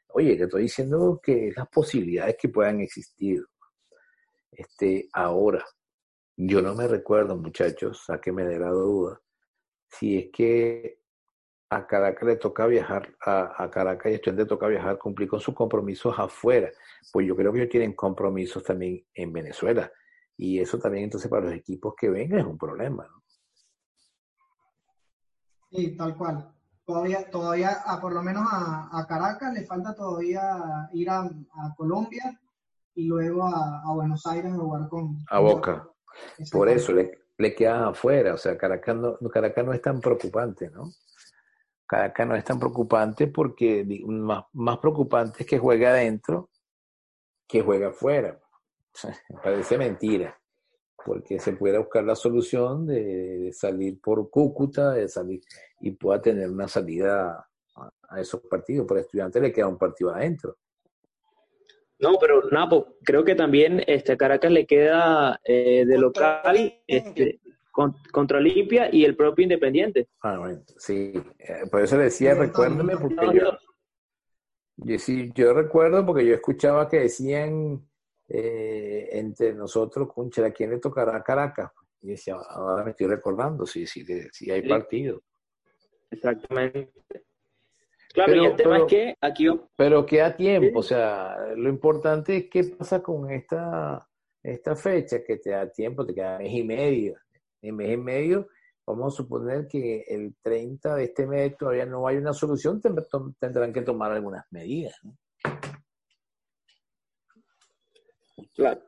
Oye, 0.09 0.37
que 0.37 0.43
estoy 0.43 0.63
diciendo 0.63 1.19
que 1.21 1.51
las 1.55 1.67
posibilidades 1.69 2.37
que 2.39 2.49
puedan 2.49 2.81
existir. 2.81 3.43
Este, 4.51 5.07
ahora, 5.13 5.63
yo 6.35 6.61
no 6.61 6.75
me 6.75 6.87
recuerdo, 6.87 7.35
muchachos, 7.35 8.03
sáqueme 8.05 8.45
de 8.45 8.59
la 8.59 8.69
duda, 8.69 9.19
si 9.89 10.17
es 10.17 10.29
que 10.31 10.96
a 11.69 11.85
Caracas 11.85 12.27
le 12.27 12.35
toca 12.37 12.65
viajar, 12.65 13.13
a, 13.25 13.69
Caracas 13.71 14.11
y 14.11 14.29
a 14.29 14.33
le 14.33 14.45
toca 14.45 14.67
viajar, 14.67 14.97
cumplir 14.97 15.27
con 15.27 15.39
sus 15.39 15.53
compromisos 15.53 16.17
afuera. 16.17 16.71
Pues 17.11 17.27
yo 17.27 17.35
creo 17.35 17.51
que 17.51 17.59
ellos 17.59 17.71
tienen 17.71 17.93
compromisos 17.93 18.63
también 18.63 19.05
en 19.13 19.33
Venezuela. 19.33 19.91
Y 20.37 20.59
eso 20.59 20.77
también 20.79 21.05
entonces 21.05 21.29
para 21.29 21.45
los 21.45 21.53
equipos 21.53 21.93
que 21.99 22.09
vengan 22.09 22.39
es 22.39 22.45
un 22.45 22.57
problema. 22.57 23.05
¿no? 23.07 23.23
Sí, 25.71 25.95
tal 25.97 26.15
cual. 26.15 26.53
Todavía, 26.85 27.29
todavía 27.29 27.81
a, 27.85 27.99
por 27.99 28.13
lo 28.13 28.23
menos 28.23 28.45
a, 28.49 29.05
Caracas 29.09 29.53
le 29.53 29.65
falta 29.65 29.93
todavía 29.93 30.89
ir 30.93 31.09
a, 31.09 31.29
Colombia 31.75 32.39
y 32.95 33.07
luego 33.07 33.43
a, 33.45 33.93
Buenos 33.93 34.25
Aires 34.25 34.53
a 34.53 34.55
jugar 34.55 34.87
con... 34.87 35.17
A 35.29 35.39
Boca. 35.39 35.89
Por 36.49 36.69
eso 36.69 36.93
le, 36.93 37.27
le 37.37 37.53
queda 37.53 37.89
afuera. 37.89 38.33
O 38.33 38.37
sea, 38.37 38.57
Caracas 38.57 38.95
no, 38.95 39.17
Caracas 39.29 39.65
no 39.65 39.73
es 39.73 39.81
tan 39.81 39.99
preocupante, 39.99 40.69
¿no? 40.69 40.91
Caracas 41.87 42.27
no 42.27 42.35
es 42.35 42.43
tan 42.43 42.59
preocupante 42.59 43.27
porque 43.27 43.85
más, 44.05 44.43
más 44.53 44.77
preocupante 44.79 45.43
es 45.43 45.47
que 45.47 45.57
juega 45.57 45.89
adentro 45.89 46.49
que 47.47 47.61
juega 47.61 47.89
afuera. 47.89 48.39
parece 49.43 49.77
mentira 49.77 50.37
porque 51.07 51.39
se 51.39 51.53
puede 51.53 51.77
buscar 51.77 52.03
la 52.03 52.15
solución 52.15 52.85
de, 52.85 53.51
salir 53.53 54.01
por 54.01 54.29
Cúcuta, 54.29 54.91
de 54.91 55.07
salir 55.07 55.39
y 55.79 55.91
pueda 55.91 56.21
tener 56.21 56.49
una 56.49 56.67
salida 56.67 57.47
a, 58.09 58.19
esos 58.19 58.41
partidos. 58.41 58.85
Por 58.85 58.97
estudiante 58.97 59.39
le 59.39 59.53
queda 59.53 59.67
un 59.67 59.77
partido 59.77 60.13
adentro. 60.13 60.57
No, 61.99 62.17
pero 62.19 62.43
Napo, 62.51 62.97
creo 63.05 63.23
que 63.23 63.35
también 63.35 63.81
este 63.87 64.17
Caracas 64.17 64.51
le 64.51 64.67
queda 64.67 65.39
eh, 65.45 65.85
de 65.85 65.97
local 65.97 66.83
este, 66.85 67.39
contra 68.11 68.39
Olimpia 68.39 68.89
y 68.91 69.05
el 69.05 69.15
propio 69.15 69.43
Independiente. 69.43 70.09
Ah, 70.21 70.39
bueno, 70.39 70.61
sí. 70.77 71.13
Eh, 71.37 71.67
por 71.69 71.81
eso 71.81 71.97
le 71.97 72.05
decía, 72.05 72.33
recuérdame, 72.33 72.97
porque 72.97 73.37
yo, 73.37 73.57
yo, 74.77 74.99
sí, 74.99 75.31
yo 75.35 75.53
recuerdo 75.53 76.05
porque 76.05 76.25
yo 76.25 76.33
escuchaba 76.33 76.89
que 76.89 77.01
decían 77.01 77.87
eh, 78.27 79.09
entre 79.11 79.53
nosotros, 79.53 80.09
¿a 80.43 80.51
quién 80.51 80.71
le 80.71 80.79
tocará 80.79 81.21
Caracas? 81.23 81.71
Y 82.01 82.09
decía, 82.09 82.35
ahora 82.35 82.83
me 82.83 82.91
estoy 82.91 83.07
recordando, 83.07 83.65
si 83.65 83.85
sí, 83.85 84.05
sí, 84.31 84.51
hay 84.51 84.67
partido. 84.67 85.21
Exactamente. 86.09 86.91
Claro, 88.13 88.31
pero, 88.31 88.43
y 88.43 88.45
el 88.45 88.55
tema 88.55 88.77
es 88.77 88.83
que 88.85 89.15
aquí... 89.21 89.47
Pero 89.75 90.05
queda 90.05 90.35
tiempo, 90.35 90.79
o 90.79 90.83
sea, 90.83 91.37
lo 91.55 91.69
importante 91.69 92.37
es 92.37 92.49
qué 92.49 92.63
pasa 92.63 93.03
con 93.03 93.29
esta, 93.29 94.07
esta 94.41 94.75
fecha, 94.75 95.23
que 95.23 95.37
te 95.37 95.51
da 95.51 95.69
tiempo, 95.69 96.05
te 96.05 96.15
queda 96.15 96.39
mes 96.39 96.51
y 96.51 96.63
medio. 96.63 97.15
En 97.61 97.75
mes 97.75 97.91
y 97.91 97.97
medio, 97.97 98.47
vamos 98.85 99.13
a 99.13 99.17
suponer 99.17 99.67
que 99.67 100.03
el 100.07 100.35
30 100.41 100.95
de 100.95 101.03
este 101.03 101.27
mes 101.27 101.57
todavía 101.57 101.85
no 101.85 102.07
hay 102.07 102.17
una 102.17 102.33
solución, 102.33 102.81
tendrán 103.39 103.73
que 103.73 103.81
tomar 103.81 104.11
algunas 104.11 104.45
medidas. 104.51 104.95
¿no? 105.03 105.17
Claro. 108.53 108.81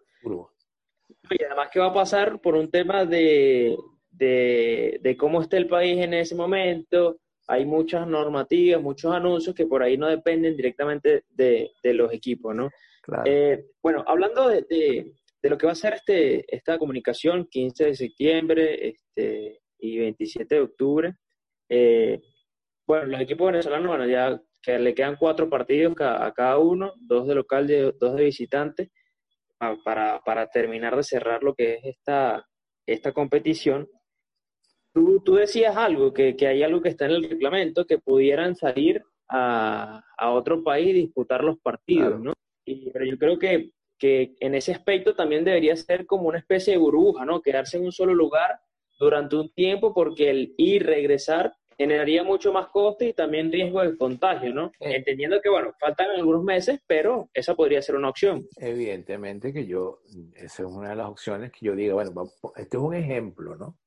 Y 1.29 1.43
además 1.43 1.69
que 1.71 1.79
va 1.79 1.87
a 1.87 1.93
pasar 1.93 2.39
por 2.41 2.55
un 2.55 2.71
tema 2.71 3.05
de, 3.05 3.77
de, 4.11 5.15
cómo 5.17 5.41
está 5.41 5.57
el 5.57 5.67
país 5.67 5.99
en 5.99 6.13
ese 6.13 6.35
momento. 6.35 7.19
Hay 7.47 7.65
muchas 7.65 8.07
normativas, 8.07 8.81
muchos 8.81 9.13
anuncios 9.13 9.55
que 9.55 9.65
por 9.65 9.83
ahí 9.83 9.97
no 9.97 10.07
dependen 10.07 10.55
directamente 10.55 11.23
de, 11.29 11.71
los 11.83 12.11
equipos, 12.13 12.55
¿no? 12.55 12.69
Eh, 13.25 13.65
bueno, 13.81 14.03
hablando 14.07 14.49
de, 14.49 15.13
de, 15.41 15.49
lo 15.49 15.57
que 15.57 15.65
va 15.65 15.73
a 15.73 15.75
ser 15.75 15.93
este, 15.95 16.45
esta 16.53 16.77
comunicación, 16.77 17.47
15 17.49 17.85
de 17.85 17.95
septiembre 17.95 18.89
este, 18.89 19.61
y 19.79 19.97
27 19.99 20.55
de 20.55 20.61
octubre, 20.61 21.15
eh, 21.69 22.19
bueno, 22.87 23.05
los 23.07 23.21
equipos 23.21 23.51
venezolanos, 23.51 23.87
bueno, 23.87 24.07
ya 24.07 24.41
que 24.61 24.79
le 24.79 24.93
quedan 24.93 25.15
cuatro 25.17 25.49
partidos 25.49 25.95
a 25.99 26.33
cada 26.35 26.57
uno, 26.57 26.93
dos 26.97 27.27
de 27.27 27.35
local, 27.35 27.67
dos 27.99 28.15
de 28.15 28.23
visitante 28.23 28.91
para, 29.83 30.21
para, 30.21 30.47
terminar 30.47 30.95
de 30.95 31.03
cerrar 31.03 31.43
lo 31.43 31.53
que 31.53 31.75
es 31.75 31.79
esta, 31.83 32.45
esta 32.85 33.11
competición, 33.11 33.87
tú, 34.93 35.21
tú 35.23 35.35
decías 35.35 35.75
algo, 35.75 36.13
que, 36.13 36.35
que, 36.35 36.47
hay 36.47 36.63
algo 36.63 36.81
que 36.81 36.89
está 36.89 37.05
en 37.05 37.11
el 37.11 37.29
reglamento, 37.29 37.85
que 37.85 37.99
pudieran 37.99 38.55
salir 38.55 39.03
a, 39.27 40.01
a 40.17 40.31
otro 40.31 40.63
país 40.63 40.89
y 40.89 40.93
disputar 40.93 41.43
los 41.43 41.59
partidos, 41.59 42.19
¿no? 42.19 42.33
Y, 42.65 42.89
pero 42.91 43.05
yo 43.05 43.17
creo 43.17 43.37
que, 43.37 43.71
que 43.99 44.35
en 44.39 44.55
ese 44.55 44.71
aspecto 44.71 45.13
también 45.13 45.43
debería 45.43 45.75
ser 45.75 46.05
como 46.05 46.29
una 46.29 46.39
especie 46.39 46.73
de 46.73 46.79
burbuja, 46.79 47.25
¿no? 47.25 47.41
Quedarse 47.41 47.77
en 47.77 47.83
un 47.83 47.91
solo 47.91 48.15
lugar 48.15 48.61
durante 48.97 49.35
un 49.35 49.53
tiempo 49.53 49.93
porque 49.93 50.29
el 50.29 50.53
ir 50.57 50.85
regresar 50.85 51.53
generaría 51.77 52.23
mucho 52.23 52.51
más 52.51 52.67
coste 52.67 53.07
y 53.07 53.13
también 53.13 53.51
riesgo 53.51 53.81
de 53.81 53.97
contagio, 53.97 54.53
¿no? 54.53 54.71
Entendiendo 54.79 55.39
que, 55.41 55.49
bueno, 55.49 55.71
faltan 55.79 56.09
algunos 56.11 56.43
meses, 56.43 56.81
pero 56.85 57.29
esa 57.33 57.55
podría 57.55 57.81
ser 57.81 57.95
una 57.95 58.09
opción. 58.09 58.45
Evidentemente 58.57 59.53
que 59.53 59.65
yo, 59.65 60.01
esa 60.35 60.63
es 60.63 60.69
una 60.69 60.89
de 60.89 60.95
las 60.97 61.07
opciones 61.07 61.51
que 61.51 61.65
yo 61.65 61.75
diga, 61.75 61.93
bueno, 61.93 62.11
este 62.57 62.75
es 62.75 62.83
un 62.83 62.93
ejemplo, 62.93 63.55
¿no? 63.55 63.77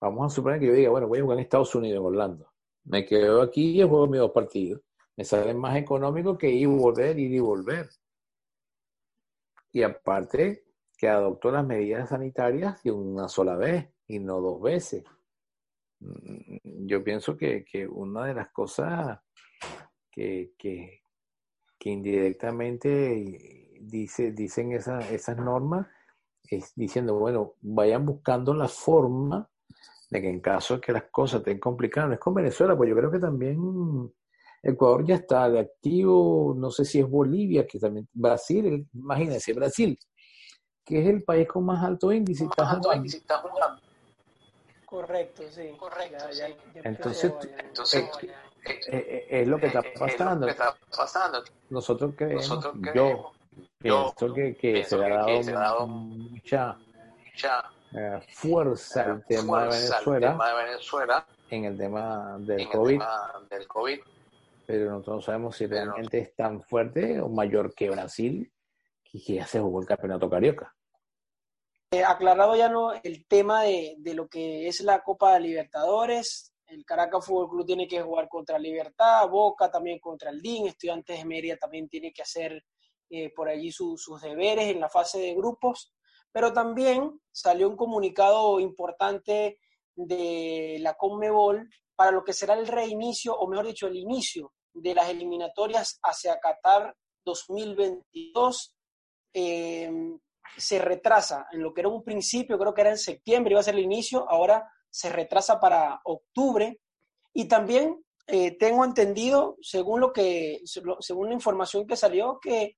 Vamos 0.00 0.32
a 0.32 0.34
suponer 0.34 0.58
que 0.58 0.66
yo 0.66 0.72
diga, 0.72 0.90
bueno, 0.90 1.06
voy 1.08 1.18
a 1.18 1.22
jugar 1.22 1.38
en 1.38 1.44
Estados 1.44 1.74
Unidos, 1.74 2.00
en 2.00 2.06
Orlando. 2.06 2.50
Me 2.84 3.04
quedo 3.04 3.42
aquí 3.42 3.78
y 3.78 3.82
juego 3.82 4.06
mis 4.06 4.20
dos 4.20 4.30
partidos. 4.30 4.80
Me 5.16 5.24
sale 5.24 5.52
más 5.52 5.76
económico 5.76 6.38
que 6.38 6.48
ir 6.48 6.62
y 6.62 6.66
volver, 6.66 7.18
ir 7.18 7.32
y 7.32 7.40
volver. 7.40 7.88
Y 9.76 9.82
aparte, 9.82 10.64
que 10.96 11.06
adoptó 11.06 11.50
las 11.50 11.66
medidas 11.66 12.08
sanitarias 12.08 12.82
de 12.82 12.92
una 12.92 13.28
sola 13.28 13.56
vez 13.56 13.86
y 14.06 14.18
no 14.18 14.40
dos 14.40 14.62
veces. 14.62 15.04
Mm, 16.00 16.86
yo 16.86 17.04
pienso 17.04 17.36
que, 17.36 17.62
que 17.62 17.86
una 17.86 18.24
de 18.24 18.32
las 18.32 18.48
cosas 18.52 19.20
que, 20.10 20.54
que, 20.56 21.02
que 21.78 21.90
indirectamente 21.90 23.76
dice, 23.82 24.32
dicen 24.32 24.72
esa, 24.72 25.00
esas 25.10 25.36
normas 25.36 25.86
es 26.48 26.72
diciendo, 26.74 27.18
bueno, 27.18 27.56
vayan 27.60 28.06
buscando 28.06 28.54
la 28.54 28.68
forma 28.68 29.46
de 30.08 30.22
que 30.22 30.30
en 30.30 30.40
caso 30.40 30.76
de 30.76 30.80
que 30.80 30.92
las 30.92 31.04
cosas 31.10 31.40
estén 31.40 31.58
complicadas, 31.58 32.08
no 32.08 32.14
es 32.14 32.20
con 32.20 32.32
Venezuela, 32.32 32.74
pues 32.74 32.88
yo 32.88 32.96
creo 32.96 33.10
que 33.10 33.18
también 33.18 34.10
Ecuador 34.66 35.04
ya 35.06 35.14
está 35.14 35.48
de 35.48 35.60
activo, 35.60 36.54
no 36.56 36.70
sé 36.70 36.84
si 36.84 36.98
es 36.98 37.08
Bolivia, 37.08 37.66
que 37.66 37.78
también 37.78 38.08
Brasil, 38.12 38.86
imagínense, 38.94 39.52
Brasil, 39.52 39.96
que 40.84 41.00
es 41.00 41.08
el 41.08 41.22
país 41.22 41.46
con 41.46 41.64
más 41.64 41.84
alto 41.84 42.12
índice, 42.12 42.44
está 42.44 42.66
jugando. 42.66 43.80
Correcto, 44.84 45.42
sí. 45.50 45.70
Correcto. 45.78 46.24
entonces, 46.82 47.32
entonces 47.58 48.08
eh, 48.24 48.80
eh, 48.88 49.26
es 49.30 49.48
lo 49.48 49.58
que 49.58 49.66
está 49.66 49.82
pasando. 49.98 50.48
Nosotros 51.70 52.14
creemos, 52.16 52.48
yo 52.94 53.32
pienso 53.78 54.34
que, 54.34 54.56
que 54.56 54.84
se 54.84 54.96
ha 54.96 55.08
dado, 55.08 55.86
mucha, 55.86 56.76
eh, 57.92 58.20
fuerza 58.32 59.04
al 59.04 59.24
tema, 59.26 59.66
de 59.66 59.70
Venezuela, 59.70 61.26
en 61.50 61.64
el 61.66 61.78
tema 61.78 62.36
del, 62.40 62.68
COVID, 62.68 63.00
Pero 64.66 64.90
nosotros 64.90 65.16
no 65.16 65.22
sabemos 65.22 65.56
si 65.56 65.66
realmente 65.66 66.18
es 66.18 66.34
tan 66.34 66.62
fuerte 66.62 67.20
o 67.20 67.28
mayor 67.28 67.74
que 67.74 67.88
Brasil, 67.88 68.52
que 69.04 69.34
ya 69.34 69.46
se 69.46 69.60
jugó 69.60 69.80
el 69.80 69.86
campeonato 69.86 70.28
carioca. 70.28 70.74
Eh, 71.92 72.02
aclarado 72.02 72.56
ya 72.56 72.68
no 72.68 72.92
el 72.92 73.26
tema 73.26 73.62
de, 73.62 73.94
de, 73.98 74.14
lo 74.14 74.28
que 74.28 74.66
es 74.66 74.80
la 74.80 75.02
Copa 75.02 75.34
de 75.34 75.40
Libertadores. 75.40 76.52
El 76.66 76.84
Caracas 76.84 77.24
Fútbol 77.24 77.48
Club 77.48 77.66
tiene 77.66 77.86
que 77.86 78.02
jugar 78.02 78.28
contra 78.28 78.58
Libertad, 78.58 79.28
Boca 79.28 79.70
también 79.70 80.00
contra 80.00 80.30
el 80.30 80.42
DIN, 80.42 80.66
Estudiantes 80.66 81.16
de 81.16 81.24
Mérida 81.24 81.56
también 81.56 81.88
tiene 81.88 82.12
que 82.12 82.22
hacer 82.22 82.64
eh, 83.08 83.32
por 83.32 83.48
allí 83.48 83.70
sus 83.70 84.20
deberes 84.20 84.66
en 84.66 84.80
la 84.80 84.88
fase 84.88 85.20
de 85.20 85.34
grupos. 85.34 85.94
Pero 86.32 86.52
también 86.52 87.20
salió 87.30 87.68
un 87.68 87.76
comunicado 87.76 88.58
importante 88.58 89.60
de 89.94 90.78
la 90.80 90.94
Conmebol 90.94 91.70
para 91.94 92.10
lo 92.10 92.24
que 92.24 92.32
será 92.32 92.54
el 92.54 92.66
reinicio, 92.66 93.34
o 93.34 93.48
mejor 93.48 93.66
dicho, 93.66 93.86
el 93.86 93.96
inicio 93.96 94.52
de 94.76 94.94
las 94.94 95.08
eliminatorias 95.08 95.98
hacia 96.02 96.38
Qatar 96.38 96.94
2022. 97.24 98.74
Eh, 99.34 99.90
se 100.56 100.78
retrasa 100.78 101.46
en 101.52 101.62
lo 101.62 101.74
que 101.74 101.80
era 101.80 101.88
un 101.88 102.02
principio, 102.02 102.58
creo 102.58 102.72
que 102.72 102.80
era 102.80 102.90
en 102.90 102.98
septiembre, 102.98 103.52
iba 103.52 103.60
a 103.60 103.64
ser 103.64 103.74
el 103.74 103.82
inicio, 103.82 104.30
ahora 104.30 104.70
se 104.88 105.10
retrasa 105.10 105.60
para 105.60 106.00
octubre. 106.04 106.80
Y 107.34 107.46
también 107.46 108.02
eh, 108.26 108.56
tengo 108.56 108.84
entendido, 108.84 109.56
según 109.60 110.00
lo 110.00 110.12
que, 110.12 110.60
según 111.00 111.28
la 111.28 111.34
información 111.34 111.86
que 111.86 111.96
salió, 111.96 112.38
que 112.40 112.76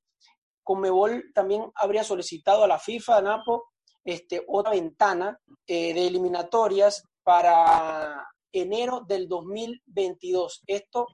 Conmebol 0.65 1.31
también 1.33 1.71
habría 1.77 2.05
solicitado 2.05 2.65
a 2.65 2.69
la 2.69 2.79
FIFA, 2.79 3.23
Napo, 3.23 3.69
este, 4.05 4.43
otra 4.47 4.73
ventana 4.73 5.39
eh, 5.67 5.95
de 5.95 6.07
eliminatorias 6.07 7.05
para 7.23 8.27
enero 8.53 9.05
del 9.07 9.29
2022. 9.29 10.63
Esto 10.67 11.07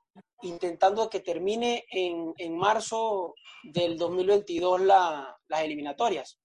intentando 0.42 1.08
que 1.08 1.20
termine 1.20 1.84
en, 1.90 2.32
en 2.36 2.56
marzo 2.56 3.34
del 3.62 3.96
2022 3.96 4.80
la, 4.82 5.36
las 5.48 5.62
eliminatorias. 5.62 6.38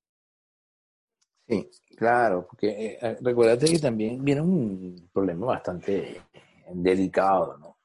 Sí, 1.47 1.67
claro, 1.97 2.45
porque 2.47 2.97
eh, 3.01 3.17
recuérdate 3.21 3.71
que 3.71 3.79
también 3.79 4.23
viene 4.23 4.41
un 4.41 5.09
problema 5.11 5.47
bastante 5.47 6.21
delicado, 6.71 7.57
¿no? 7.57 7.77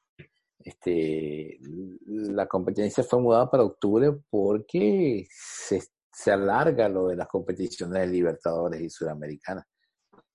Este, 0.59 1.59
la 2.07 2.47
competencia 2.47 3.03
fue 3.03 3.21
mudada 3.21 3.49
para 3.49 3.63
octubre 3.63 4.11
porque 4.29 5.27
se, 5.29 5.81
se 6.11 6.31
alarga 6.31 6.89
lo 6.89 7.07
de 7.07 7.15
las 7.15 7.27
competiciones 7.27 8.01
de 8.01 8.07
Libertadores 8.07 8.81
y 8.81 8.89
Sudamericanas. 8.89 9.65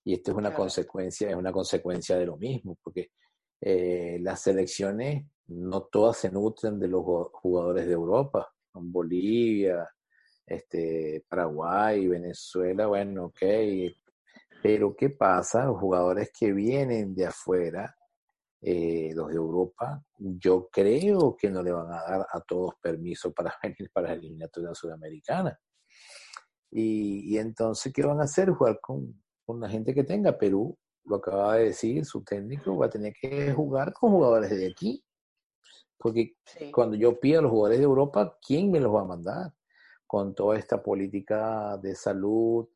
Y 0.04 0.14
esto 0.14 0.32
es 0.32 0.36
una 0.36 0.54
consecuencia, 0.54 1.30
es 1.30 1.36
una 1.36 1.52
consecuencia 1.52 2.16
de 2.16 2.26
lo 2.26 2.36
mismo, 2.36 2.78
porque 2.82 3.10
eh, 3.60 4.18
las 4.20 4.40
selecciones 4.40 5.26
no 5.48 5.82
todas 5.82 6.16
se 6.16 6.30
nutren 6.30 6.78
de 6.78 6.88
los 6.88 7.02
jugadores 7.32 7.86
de 7.86 7.92
Europa. 7.92 8.52
Bolivia, 8.72 9.88
este, 10.46 11.24
Paraguay, 11.28 12.06
Venezuela, 12.06 12.86
bueno, 12.86 13.26
ok. 13.26 13.42
Pero 14.62 14.94
¿qué 14.94 15.10
pasa? 15.10 15.64
Los 15.64 15.78
jugadores 15.78 16.30
que 16.38 16.52
vienen 16.52 17.14
de 17.14 17.26
afuera, 17.26 17.96
eh, 18.60 19.10
los 19.14 19.28
de 19.28 19.36
Europa, 19.36 20.04
yo 20.18 20.68
creo 20.70 21.36
que 21.36 21.50
no 21.50 21.62
le 21.62 21.72
van 21.72 21.92
a 21.92 22.02
dar 22.02 22.26
a 22.30 22.40
todos 22.40 22.74
permiso 22.80 23.32
para 23.32 23.54
venir 23.62 23.90
para 23.92 24.08
la 24.08 24.14
eliminatoria 24.14 24.74
sudamericana. 24.74 25.58
Y, 26.70 27.34
y 27.34 27.38
entonces, 27.38 27.92
¿qué 27.92 28.02
van 28.02 28.20
a 28.20 28.24
hacer? 28.24 28.50
Jugar 28.50 28.78
con, 28.80 29.20
con 29.50 29.60
la 29.60 29.68
gente 29.68 29.94
que 29.94 30.04
tenga. 30.04 30.36
Perú, 30.36 30.76
lo 31.04 31.16
acaba 31.16 31.56
de 31.56 31.66
decir, 31.66 32.04
su 32.04 32.22
técnico 32.22 32.76
va 32.76 32.86
a 32.86 32.90
tener 32.90 33.12
que 33.20 33.52
jugar 33.52 33.92
con 33.92 34.12
jugadores 34.12 34.50
de 34.50 34.68
aquí. 34.68 35.04
Porque 35.98 36.34
cuando 36.72 36.96
yo 36.96 37.20
pido 37.20 37.40
a 37.40 37.42
los 37.42 37.50
jugadores 37.50 37.78
de 37.78 37.84
Europa, 37.84 38.38
¿quién 38.46 38.70
me 38.70 38.80
los 38.80 38.94
va 38.94 39.02
a 39.02 39.04
mandar? 39.04 39.52
con 40.10 40.34
toda 40.34 40.58
esta 40.58 40.82
política 40.82 41.78
de 41.78 41.94
salud, 41.94 42.68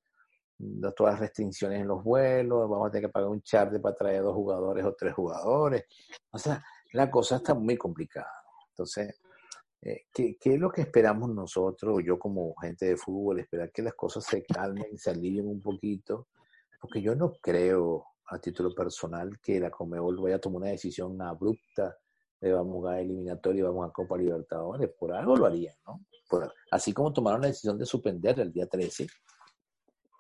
todas 0.95 1.15
las 1.15 1.19
restricciones 1.19 1.81
en 1.81 1.89
los 1.89 2.05
vuelos, 2.05 2.71
vamos 2.71 2.87
a 2.87 2.91
tener 2.93 3.09
que 3.09 3.13
pagar 3.13 3.29
un 3.29 3.43
charter 3.43 3.83
para 3.83 3.97
traer 3.97 4.23
dos 4.23 4.37
jugadores 4.37 4.85
o 4.85 4.95
tres 4.95 5.15
jugadores. 5.15 5.85
O 6.31 6.39
sea, 6.39 6.65
la 6.93 7.11
cosa 7.11 7.39
está 7.39 7.53
muy 7.55 7.77
complicada. 7.77 8.31
Entonces, 8.69 9.21
eh, 9.83 10.03
¿qué, 10.13 10.37
¿qué, 10.39 10.55
es 10.55 10.61
lo 10.61 10.71
que 10.71 10.83
esperamos 10.83 11.29
nosotros, 11.29 12.01
yo 12.07 12.21
como 12.21 12.55
gente 12.61 12.87
de 12.87 12.97
fútbol, 12.97 13.41
esperar 13.41 13.73
que 13.73 13.83
las 13.83 13.95
cosas 13.95 14.25
se 14.25 14.45
calmen 14.45 14.97
se 14.97 15.11
alivien 15.11 15.49
un 15.49 15.61
poquito? 15.61 16.29
Porque 16.85 17.01
yo 17.01 17.15
no 17.15 17.33
creo, 17.41 18.05
a 18.27 18.39
título 18.39 18.75
personal, 18.75 19.41
que 19.41 19.59
la 19.59 19.71
Comebol 19.71 20.21
vaya 20.21 20.37
a 20.37 20.39
tomar 20.39 20.65
una 20.65 20.71
decisión 20.73 21.19
abrupta 21.23 21.97
de 22.39 22.53
vamos 22.53 22.87
a 22.87 23.01
eliminatoria 23.01 23.61
y 23.61 23.63
vamos 23.63 23.89
a 23.89 23.91
Copa 23.91 24.19
Libertadores. 24.19 24.91
Por 24.91 25.15
algo 25.15 25.35
lo 25.35 25.47
harían, 25.47 25.75
¿no? 25.87 26.05
así 26.71 26.93
como 26.93 27.11
tomaron 27.11 27.41
la 27.41 27.47
decisión 27.47 27.79
de 27.79 27.87
suspender 27.87 28.39
el 28.39 28.53
día 28.53 28.67
13, 28.67 29.07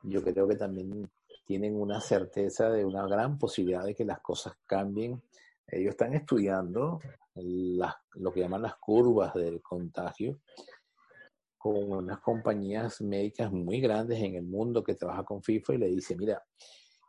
yo 0.05 0.23
creo 0.23 0.49
que 0.49 0.57
también 0.57 1.07
tienen 1.45 1.79
una 1.79 2.01
certeza 2.01 2.71
de 2.71 2.83
una 2.83 3.07
gran 3.07 3.37
posibilidad 3.37 3.85
de 3.85 3.95
que 3.95 4.07
las 4.07 4.21
cosas 4.21 4.55
cambien. 4.65 5.23
Ellos 5.67 5.91
están 5.91 6.15
estudiando 6.15 6.99
lo 7.35 8.33
que 8.33 8.41
llaman 8.41 8.63
las 8.63 8.77
curvas 8.77 9.35
del 9.35 9.61
contagio 9.61 10.41
con 11.65 11.91
unas 11.91 12.21
compañías 12.21 13.01
médicas 13.01 13.51
muy 13.51 13.81
grandes 13.81 14.21
en 14.21 14.35
el 14.35 14.43
mundo 14.43 14.85
que 14.85 14.97
trabaja 14.97 15.25
con 15.25 15.43
FIFA 15.43 15.73
y 15.73 15.79
le 15.79 15.87
dice, 15.87 16.15
mira, 16.15 16.45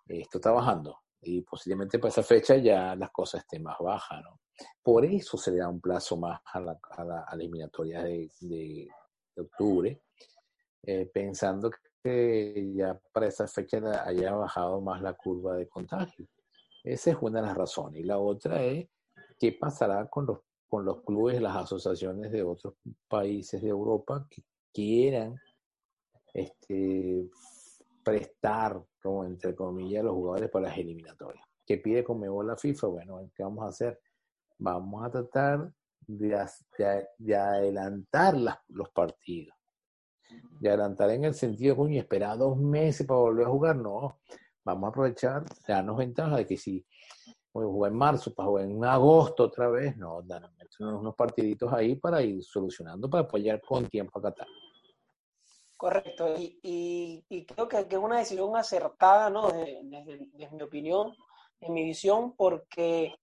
esto 0.08 0.38
está 0.38 0.52
bajando 0.52 0.98
y 1.20 1.42
posiblemente 1.42 2.00
para 2.00 2.08
esa 2.08 2.24
fecha 2.24 2.56
ya 2.56 2.96
las 2.96 3.12
cosas 3.12 3.42
estén 3.42 3.64
más 3.64 3.76
bajas, 3.82 4.24
¿no? 4.24 4.40
Por 4.82 5.04
eso 5.04 5.38
se 5.38 5.52
le 5.52 5.58
da 5.58 5.68
un 5.68 5.82
plazo 5.82 6.16
más 6.16 6.40
a 6.54 6.62
la, 6.62 6.80
a 6.92 7.04
la, 7.04 7.26
eliminatoria 7.34 8.02
de, 8.04 8.32
de, 8.40 8.88
octubre, 9.36 10.02
eh, 10.84 11.12
pensando 11.14 11.70
que 12.02 12.72
ya 12.74 12.98
para 13.12 13.28
esa 13.28 13.50
fecha 13.50 14.06
haya 14.06 14.36
bajado 14.36 14.80
más 14.80 15.02
la 15.02 15.12
curva 15.16 15.58
de 15.58 15.68
contagio. 15.68 16.30
Esa 16.82 17.12
es 17.12 17.18
una 17.20 17.42
de 17.42 17.48
las 17.48 17.58
razones. 17.58 18.00
Y 18.00 18.06
la 18.06 18.20
otra 18.20 18.64
es 18.64 18.88
qué 19.38 19.52
pasará 19.52 20.08
con 20.08 20.28
los, 20.28 20.40
con 20.68 20.86
los 20.86 21.04
clubes, 21.04 21.42
las 21.42 21.56
asociaciones 21.56 22.32
de 22.32 22.44
otros 22.44 22.76
países 23.08 23.62
de 23.62 23.70
Europa 23.70 24.28
que 24.30 24.44
quieran 24.74 25.40
este, 26.34 27.30
prestar, 28.04 28.84
como 29.02 29.26
entre 29.26 29.56
comillas, 29.56 30.04
los 30.04 30.14
jugadores 30.14 30.50
para 30.50 30.70
las 30.70 30.78
eliminatorias. 30.78 31.46
¿Qué 31.66 31.78
pide 31.78 32.04
Conmebol 32.04 32.48
la 32.48 32.58
FIFA? 32.58 32.88
Bueno, 32.88 33.32
¿qué 33.36 33.44
vamos 33.44 33.66
a 33.66 33.70
hacer? 33.70 34.00
vamos 34.58 35.06
a 35.06 35.10
tratar 35.10 35.72
de, 36.08 36.48
de, 37.18 37.36
adelantar 37.36 38.36
los 38.70 38.90
partidos. 38.90 39.56
De 40.60 40.70
adelantar 40.70 41.10
en 41.12 41.26
el 41.26 41.34
sentido, 41.34 41.76
coño, 41.76 42.00
esperar 42.00 42.38
dos 42.38 42.58
meses 42.58 43.06
para 43.06 43.20
volver 43.20 43.46
a 43.46 43.50
jugar, 43.50 43.76
no. 43.76 44.20
Vamos 44.64 44.88
a 44.88 44.90
aprovechar, 44.90 45.46
darnos 45.68 45.98
ventaja 45.98 46.38
de 46.38 46.46
que 46.46 46.58
si 46.58 46.86
voy 47.54 47.66
jugar 47.66 47.92
en 47.92 47.98
marzo, 47.98 48.34
para 48.34 48.50
jugar 48.50 48.66
en 48.66 48.84
agosto 48.84 49.44
otra 49.44 49.70
vez, 49.70 49.96
no, 49.98 50.22
unos 50.80 51.16
partiditos 51.16 51.72
ahí 51.74 51.96
para 51.96 52.22
ir 52.22 52.44
solucionando, 52.44 53.10
para 53.10 53.24
apoyar 53.24 53.62
con 53.62 53.88
tiempo 53.88 54.20
a 54.20 54.22
Qatar. 54.24 54.48
Correcto, 55.78 56.36
y, 56.38 57.26
y, 57.28 57.46
creo 57.46 57.68
que, 57.68 57.86
es 57.90 57.98
una 57.98 58.20
decisión 58.20 58.56
acertada, 58.56 59.30
¿no? 59.30 59.52
Desde, 59.52 60.30
desde 60.34 60.56
mi 60.56 60.62
opinión, 60.62 61.14
en 61.60 61.74
mi 61.74 61.84
visión, 61.84 62.34
porque 62.36 63.14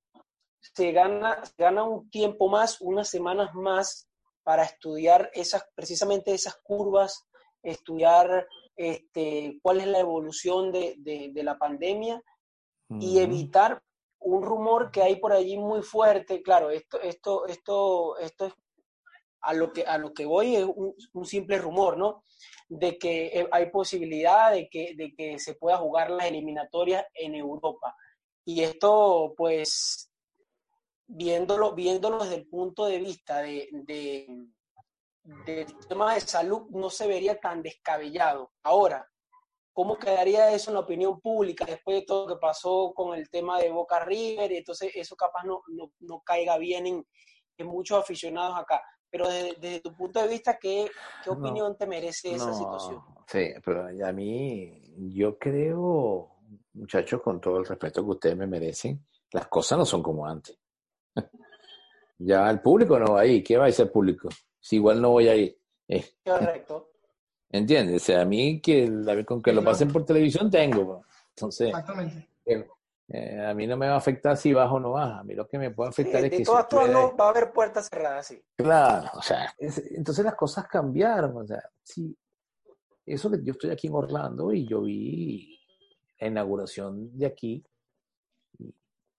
se 0.60 0.92
gana, 0.92 1.42
gana 1.56 1.82
un 1.82 2.08
tiempo 2.10 2.48
más, 2.48 2.80
unas 2.80 3.08
semanas 3.08 3.54
más 3.54 4.08
para 4.42 4.64
estudiar 4.64 5.30
esas, 5.34 5.66
precisamente 5.74 6.32
esas 6.32 6.56
curvas, 6.62 7.26
estudiar 7.62 8.46
este, 8.76 9.58
cuál 9.62 9.80
es 9.80 9.86
la 9.86 10.00
evolución 10.00 10.72
de, 10.72 10.96
de, 10.98 11.42
la 11.42 11.58
pandemia 11.58 12.22
y 13.00 13.18
evitar 13.18 13.82
un 14.24 14.42
rumor 14.42 14.90
que 14.90 15.02
hay 15.02 15.16
por 15.16 15.32
allí 15.32 15.56
muy 15.56 15.82
fuerte, 15.82 16.42
claro, 16.42 16.70
esto, 16.70 17.00
esto, 17.00 17.46
esto, 17.46 18.18
esto 18.18 18.46
es 18.46 18.54
a 19.42 19.52
lo 19.52 19.72
que, 19.72 19.82
a 19.82 19.98
lo 19.98 20.12
que 20.14 20.24
voy 20.24 20.56
es 20.56 20.64
un, 20.64 21.26
simple 21.26 21.58
rumor, 21.58 21.98
¿no? 21.98 22.24
De 22.68 22.96
que 22.96 23.26
eh, 23.26 23.48
hay 23.50 23.70
posibilidad 23.70 24.52
de 24.52 24.68
que, 24.68 24.94
de 24.96 25.12
que 25.14 25.38
se 25.38 25.54
pueda 25.54 25.78
jugar 25.78 26.10
las 26.10 26.26
eliminatorias 26.26 27.04
en 27.14 27.34
Europa. 27.34 27.94
Y 28.44 28.62
esto, 28.62 29.34
pues, 29.36 30.10
viéndolo, 31.06 31.74
viéndolo 31.74 32.22
desde 32.22 32.36
el 32.36 32.46
punto 32.46 32.86
de 32.86 32.98
vista 32.98 33.42
de, 33.42 33.68
de, 33.72 34.46
del 35.46 35.66
tema 35.88 36.14
de 36.14 36.20
salud, 36.20 36.68
no 36.70 36.88
se 36.88 37.06
vería 37.08 37.38
tan 37.38 37.62
descabellado. 37.62 38.52
Ahora, 38.62 39.08
¿cómo 39.72 39.98
quedaría 39.98 40.52
eso 40.52 40.70
en 40.70 40.74
la 40.74 40.80
opinión 40.80 41.20
pública 41.20 41.64
después 41.64 42.00
de 42.00 42.06
todo 42.06 42.28
lo 42.28 42.34
que 42.34 42.40
pasó 42.40 42.92
con 42.94 43.16
el 43.16 43.28
tema 43.30 43.60
de 43.60 43.70
Boca 43.70 44.04
River? 44.04 44.52
Y 44.52 44.56
entonces 44.58 44.92
eso 44.94 45.16
capaz 45.16 45.44
no, 45.44 45.62
no, 45.68 45.92
no 46.00 46.20
caiga 46.20 46.58
bien 46.58 46.86
en, 46.86 47.06
en 47.56 47.66
muchos 47.66 47.98
aficionados 47.98 48.58
acá. 48.58 48.82
Pero 49.10 49.28
desde, 49.28 49.80
tu 49.80 49.94
punto 49.94 50.22
de 50.22 50.28
vista, 50.28 50.58
¿qué, 50.58 50.90
qué 51.22 51.30
opinión 51.30 51.76
te 51.76 51.86
merece 51.86 52.34
esa 52.34 52.54
situación? 52.54 53.02
Sí, 53.26 53.52
pero 53.62 53.86
a 53.86 54.12
mí, 54.12 54.72
yo 55.14 55.38
creo, 55.38 56.30
muchachos, 56.72 57.20
con 57.20 57.38
todo 57.38 57.58
el 57.58 57.66
respeto 57.66 58.02
que 58.02 58.10
ustedes 58.10 58.36
me 58.36 58.46
merecen, 58.46 59.06
las 59.32 59.48
cosas 59.48 59.78
no 59.78 59.84
son 59.84 60.02
como 60.02 60.26
antes. 60.26 60.58
ya 62.18 62.48
el 62.48 62.62
público 62.62 62.98
no 62.98 63.12
va 63.12 63.20
ahí. 63.20 63.42
¿Qué 63.42 63.58
va 63.58 63.66
a 63.66 63.72
ser 63.72 63.92
público? 63.92 64.30
Si 64.58 64.76
igual 64.76 65.02
no 65.02 65.10
voy 65.10 65.28
ahí. 65.28 65.58
Eh. 65.88 66.04
Correcto. 66.24 66.91
¿Entiendes? 67.52 68.02
O 68.02 68.04
sea, 68.06 68.22
a 68.22 68.24
mí 68.24 68.60
que 68.60 68.90
con 69.26 69.42
que 69.42 69.52
lo 69.52 69.62
pasen 69.62 69.92
por 69.92 70.06
televisión 70.06 70.50
tengo. 70.50 71.04
Entonces, 71.36 71.68
Exactamente. 71.68 72.28
Eh, 72.46 72.66
eh, 73.08 73.44
a 73.44 73.52
mí 73.52 73.66
no 73.66 73.76
me 73.76 73.86
va 73.86 73.94
a 73.94 73.98
afectar 73.98 74.38
si 74.38 74.54
bajo 74.54 74.76
o 74.76 74.80
no 74.80 74.92
baja. 74.92 75.18
A 75.18 75.24
mí 75.24 75.34
lo 75.34 75.46
que 75.46 75.58
me 75.58 75.70
puede 75.70 75.90
afectar 75.90 76.24
es 76.24 76.30
que. 76.30 76.38
De 76.38 76.44
todas 76.44 76.66
formas, 76.68 76.90
no 76.90 77.14
va 77.14 77.26
a 77.26 77.30
haber 77.30 77.52
puertas 77.52 77.88
cerradas, 77.90 78.26
sí. 78.26 78.42
Claro, 78.56 79.10
o 79.14 79.22
sea, 79.22 79.54
entonces 79.58 80.24
las 80.24 80.34
cosas 80.34 80.66
cambiaron. 80.66 81.36
O 81.36 81.46
sea, 81.46 81.62
sí. 81.82 82.16
Eso 83.04 83.30
que 83.30 83.42
yo 83.42 83.52
estoy 83.52 83.70
aquí 83.70 83.88
en 83.88 83.94
Orlando 83.94 84.52
y 84.52 84.66
yo 84.66 84.82
vi 84.82 85.58
la 86.20 86.28
inauguración 86.28 87.18
de 87.18 87.26
aquí 87.26 87.62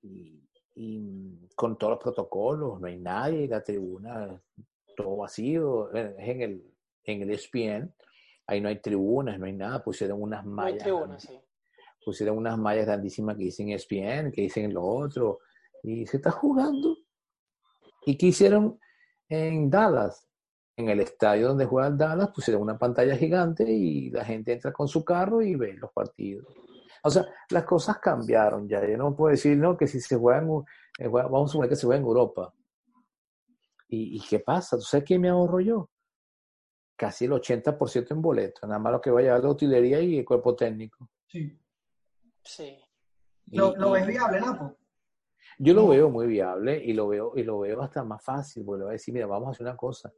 y, 0.02 1.50
con 1.56 1.78
todos 1.78 1.92
los 1.92 2.00
protocolos, 2.00 2.80
no 2.80 2.88
hay 2.88 2.98
nadie, 2.98 3.48
la 3.48 3.62
tribuna 3.62 4.42
todo 4.96 5.18
vacío, 5.18 5.92
es 5.94 6.14
en 6.18 6.42
el, 6.42 6.74
en 7.04 7.22
el 7.22 7.32
ESPN, 7.32 7.94
ahí 8.48 8.62
no 8.62 8.70
hay 8.70 8.80
tribunas, 8.80 9.40
no 9.40 9.46
hay 9.46 9.54
nada, 9.54 9.84
pusieron 9.84 10.22
unas 10.22 10.46
mallas. 10.46 10.74
No 10.74 10.78
hay 10.78 10.78
tribunas, 10.80 11.24
sí 11.24 11.40
pusieron 12.04 12.38
unas 12.38 12.58
mallas 12.58 12.86
grandísimas 12.86 13.38
que 13.38 13.46
dicen 13.46 13.70
ESPN, 13.70 14.32
que 14.32 14.42
dicen 14.42 14.74
lo 14.74 14.84
otro, 14.84 15.40
y 15.82 16.06
se 16.06 16.18
está 16.18 16.32
jugando. 16.32 16.98
¿Y 18.06 18.18
qué 18.18 18.28
hicieron 18.28 18.80
en 19.30 19.70
Dallas? 19.70 20.28
En 20.76 20.90
el 20.90 21.02
estadio 21.02 21.50
donde 21.50 21.66
juega 21.66 21.88
el 21.88 21.98
Dallas 21.98 22.30
pusieron 22.34 22.64
una 22.64 22.80
pantalla 22.80 23.16
gigante 23.16 23.64
y 23.72 24.10
la 24.10 24.26
gente 24.26 24.54
entra 24.54 24.74
con 24.74 24.88
su 24.88 25.06
carro 25.06 25.42
y 25.42 25.56
ve 25.56 25.74
los 25.74 25.92
partidos. 25.92 26.48
O 27.04 27.10
sea, 27.10 27.26
las 27.50 27.64
cosas 27.64 28.00
cambiaron 28.00 28.68
ya. 28.68 28.86
Yo 28.88 28.98
no 28.98 29.16
puedo 29.16 29.32
decir, 29.32 29.56
no, 29.58 29.78
que 29.78 29.88
si 29.88 30.00
se 30.00 30.16
juega 30.16 30.40
en, 30.42 30.50
eh, 30.98 31.08
vamos 31.08 31.50
a 31.50 31.52
suponer 31.52 31.70
que 31.70 31.76
se 31.76 31.86
juega 31.86 32.00
en 32.00 32.08
Europa. 32.08 32.54
¿Y, 33.96 34.20
qué 34.28 34.40
pasa? 34.40 34.76
¿Tú 34.76 34.82
sabes 34.82 35.06
qué 35.06 35.20
me 35.20 35.30
ahorro 35.30 35.60
yo? 35.60 35.92
Casi 36.96 37.26
el 37.26 37.32
80% 37.32 38.12
en 38.12 38.22
boleto. 38.22 38.68
Nada 38.68 38.80
más 38.80 38.94
lo 38.94 39.02
que 39.02 39.12
va 39.12 39.20
a 39.20 39.24
llevar 39.24 39.44
la 39.44 39.50
utilería 39.50 40.00
y 40.00 40.20
el 40.20 40.26
cuerpo 40.26 40.56
técnico. 40.56 41.10
Sí. 41.28 41.60
Sí. 42.44 42.78
¿Lo, 43.48 43.92
ves 43.92 44.08
viable, 44.08 44.40
Napo? 44.40 44.78
Yo 45.58 45.74
lo 45.74 45.88
veo 45.88 46.10
muy 46.10 46.28
viable 46.28 46.82
y 46.84 46.94
lo 46.94 47.08
veo, 47.08 47.34
y 47.36 47.44
lo 47.44 47.60
veo 47.60 47.82
hasta 47.82 48.04
más 48.04 48.24
fácil, 48.24 48.64
porque 48.66 48.80
le 48.80 48.84
voy 48.86 48.92
a 48.92 48.94
decir, 48.94 49.14
mira, 49.14 49.28
vamos 49.28 49.50
a 49.50 49.52
hacer 49.52 49.66
una 49.66 49.78
cosa, 49.78 50.12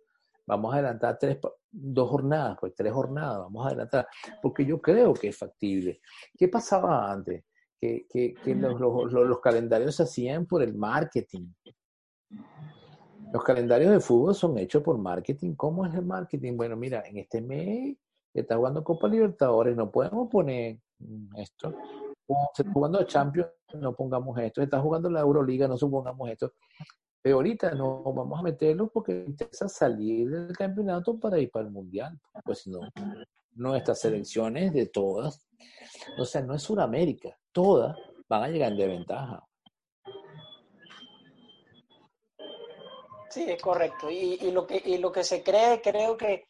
vamos 0.45 0.73
a 0.73 0.77
adelantar 0.77 1.17
tres, 1.19 1.39
dos 1.71 2.09
jornadas, 2.09 2.57
pues 2.59 2.73
tres 2.75 2.93
jornadas, 2.93 3.39
vamos 3.39 3.65
a 3.65 3.69
adelantar, 3.69 4.07
porque 4.41 4.65
yo 4.65 4.81
creo 4.81 5.13
que 5.13 5.29
es 5.29 5.37
factible. 5.37 6.01
¿Qué 6.37 6.47
pasaba 6.47 7.11
antes? 7.11 7.43
Que, 7.79 8.05
que, 8.09 8.33
que 8.33 8.55
los, 8.55 8.79
los, 8.79 9.11
los, 9.11 9.39
calendarios 9.41 9.95
se 9.95 10.03
hacían 10.03 10.45
por 10.45 10.63
el 10.63 10.73
marketing. 10.75 11.47
Los 13.35 13.43
calendarios 13.43 13.91
de 13.91 13.99
fútbol 13.99 14.33
son 14.33 14.57
hechos 14.57 14.81
por 14.81 14.97
marketing. 14.97 15.55
¿Cómo 15.55 15.85
es 15.85 15.93
el 15.93 16.05
marketing? 16.05 16.55
Bueno, 16.55 16.77
mira, 16.77 17.03
en 17.05 17.17
este 17.17 17.41
mes 17.41 17.97
está 18.33 18.55
jugando 18.55 18.81
Copa 18.83 19.09
Libertadores, 19.09 19.75
no 19.75 19.91
podemos 19.91 20.29
poner 20.29 20.79
esto 21.37 21.75
se 22.53 22.63
está 22.63 22.71
jugando 22.71 22.99
a 22.99 23.05
Champions, 23.05 23.49
no 23.73 23.95
pongamos 23.95 24.37
esto. 24.39 24.61
Se 24.61 24.65
está 24.65 24.79
jugando 24.79 25.09
la 25.09 25.21
Euroliga, 25.21 25.67
no 25.67 25.77
supongamos 25.77 26.29
esto. 26.29 26.53
Pero 27.21 27.37
ahorita 27.37 27.73
no 27.73 28.03
vamos 28.03 28.39
a 28.39 28.43
meterlo 28.43 28.89
porque 28.89 29.25
interesa 29.27 29.67
salir 29.67 30.29
del 30.29 30.55
campeonato 30.55 31.19
para 31.19 31.39
ir 31.39 31.49
para 31.49 31.65
el 31.65 31.71
mundial. 31.71 32.19
Pues 32.43 32.67
no, 32.67 32.79
nuestras 33.53 33.99
selecciones 33.99 34.73
de 34.73 34.87
todas, 34.87 35.45
o 36.19 36.25
sea, 36.25 36.41
no 36.41 36.53
es 36.53 36.61
Sudamérica, 36.61 37.37
todas 37.51 37.97
van 38.29 38.43
a 38.43 38.47
llegar 38.47 38.75
de 38.75 38.87
ventaja. 38.87 39.43
Sí, 43.35 43.45
es 43.49 43.61
correcto. 43.61 44.09
Y, 44.09 44.37
y, 44.39 44.51
lo 44.51 44.65
que, 44.65 44.81
y 44.83 44.97
lo 44.97 45.11
que 45.11 45.25
se 45.25 45.43
cree, 45.43 45.81
creo 45.81 46.15
que 46.15 46.45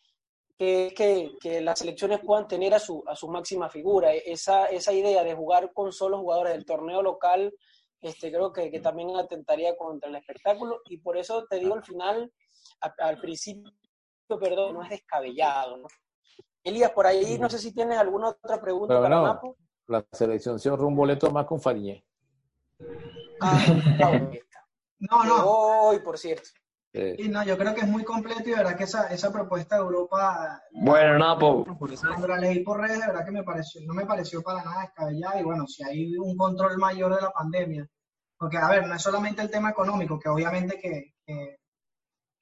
que, 0.55 1.35
que, 1.41 1.61
las 1.61 1.79
selecciones 1.79 2.19
puedan 2.19 2.47
tener 2.47 2.75
a 2.75 2.79
su, 2.79 3.03
a 3.07 3.15
su 3.15 3.27
máxima 3.27 3.69
figura. 3.69 4.13
E, 4.13 4.23
esa, 4.27 4.67
esa 4.67 4.93
idea 4.93 5.23
de 5.23 5.33
jugar 5.33 5.73
con 5.73 5.91
solo 5.91 6.19
jugadores 6.19 6.53
del 6.53 6.63
torneo 6.63 7.01
local, 7.01 7.51
este, 7.99 8.31
creo 8.31 8.53
que, 8.53 8.69
que 8.69 8.79
también 8.81 9.15
atentaría 9.17 9.75
contra 9.75 10.09
el 10.09 10.15
espectáculo. 10.15 10.81
Y 10.85 10.97
por 10.97 11.17
eso 11.17 11.45
te 11.49 11.57
digo 11.57 11.73
al 11.73 11.83
final, 11.83 12.31
al 12.99 13.19
principio, 13.19 13.71
perdón, 14.39 14.75
no 14.75 14.83
es 14.83 14.89
descabellado. 14.91 15.77
¿no? 15.77 15.87
Elías, 16.63 16.91
por 16.91 17.07
ahí 17.07 17.39
no 17.39 17.49
sé 17.49 17.57
si 17.57 17.73
tienes 17.73 17.97
alguna 17.97 18.29
otra 18.29 18.61
pregunta 18.61 19.01
para 19.01 19.21
Mapo. 19.21 19.57
La 19.87 20.05
selección 20.11 20.59
se 20.59 20.69
ahorró 20.69 20.85
un 20.85 20.95
boleto 20.95 21.31
más 21.31 21.47
con 21.47 21.59
Fariñez. 21.59 22.03
Ah, 23.41 23.59
no, 24.99 25.23
no. 25.25 25.45
Hoy, 25.45 25.99
por 25.99 26.17
cierto. 26.17 26.49
Sí, 26.95 27.27
no, 27.27 27.43
yo 27.43 27.57
creo 27.57 27.75
que 27.75 27.81
es 27.81 27.87
muy 27.87 28.05
completo 28.05 28.43
y 28.45 28.51
de 28.51 28.55
verdad 28.55 28.77
que 28.77 28.85
esa, 28.85 29.07
esa 29.07 29.31
propuesta 29.31 29.75
de 29.75 29.81
Europa. 29.81 30.63
Bueno, 30.71 31.17
no, 31.17 31.67
pues. 31.77 31.99
Cuando 31.99 32.27
la 32.27 32.37
leí 32.37 32.63
por 32.63 32.79
redes, 32.79 33.01
de 33.01 33.07
verdad 33.07 33.25
que 33.25 33.31
me 33.31 33.43
pareció, 33.43 33.81
no 33.85 33.93
me 33.93 34.05
pareció 34.05 34.41
para 34.41 34.63
nada 34.63 34.83
descabellada 34.83 35.39
y 35.41 35.43
bueno, 35.43 35.67
si 35.67 35.83
hay 35.83 36.15
un 36.17 36.37
control 36.37 36.77
mayor 36.77 37.13
de 37.13 37.21
la 37.21 37.31
pandemia, 37.31 37.85
porque 38.37 38.57
a 38.57 38.69
ver, 38.69 38.87
no 38.87 38.95
es 38.95 39.01
solamente 39.01 39.41
el 39.41 39.51
tema 39.51 39.71
económico, 39.71 40.17
que 40.17 40.29
obviamente 40.29 40.79
que, 40.79 41.57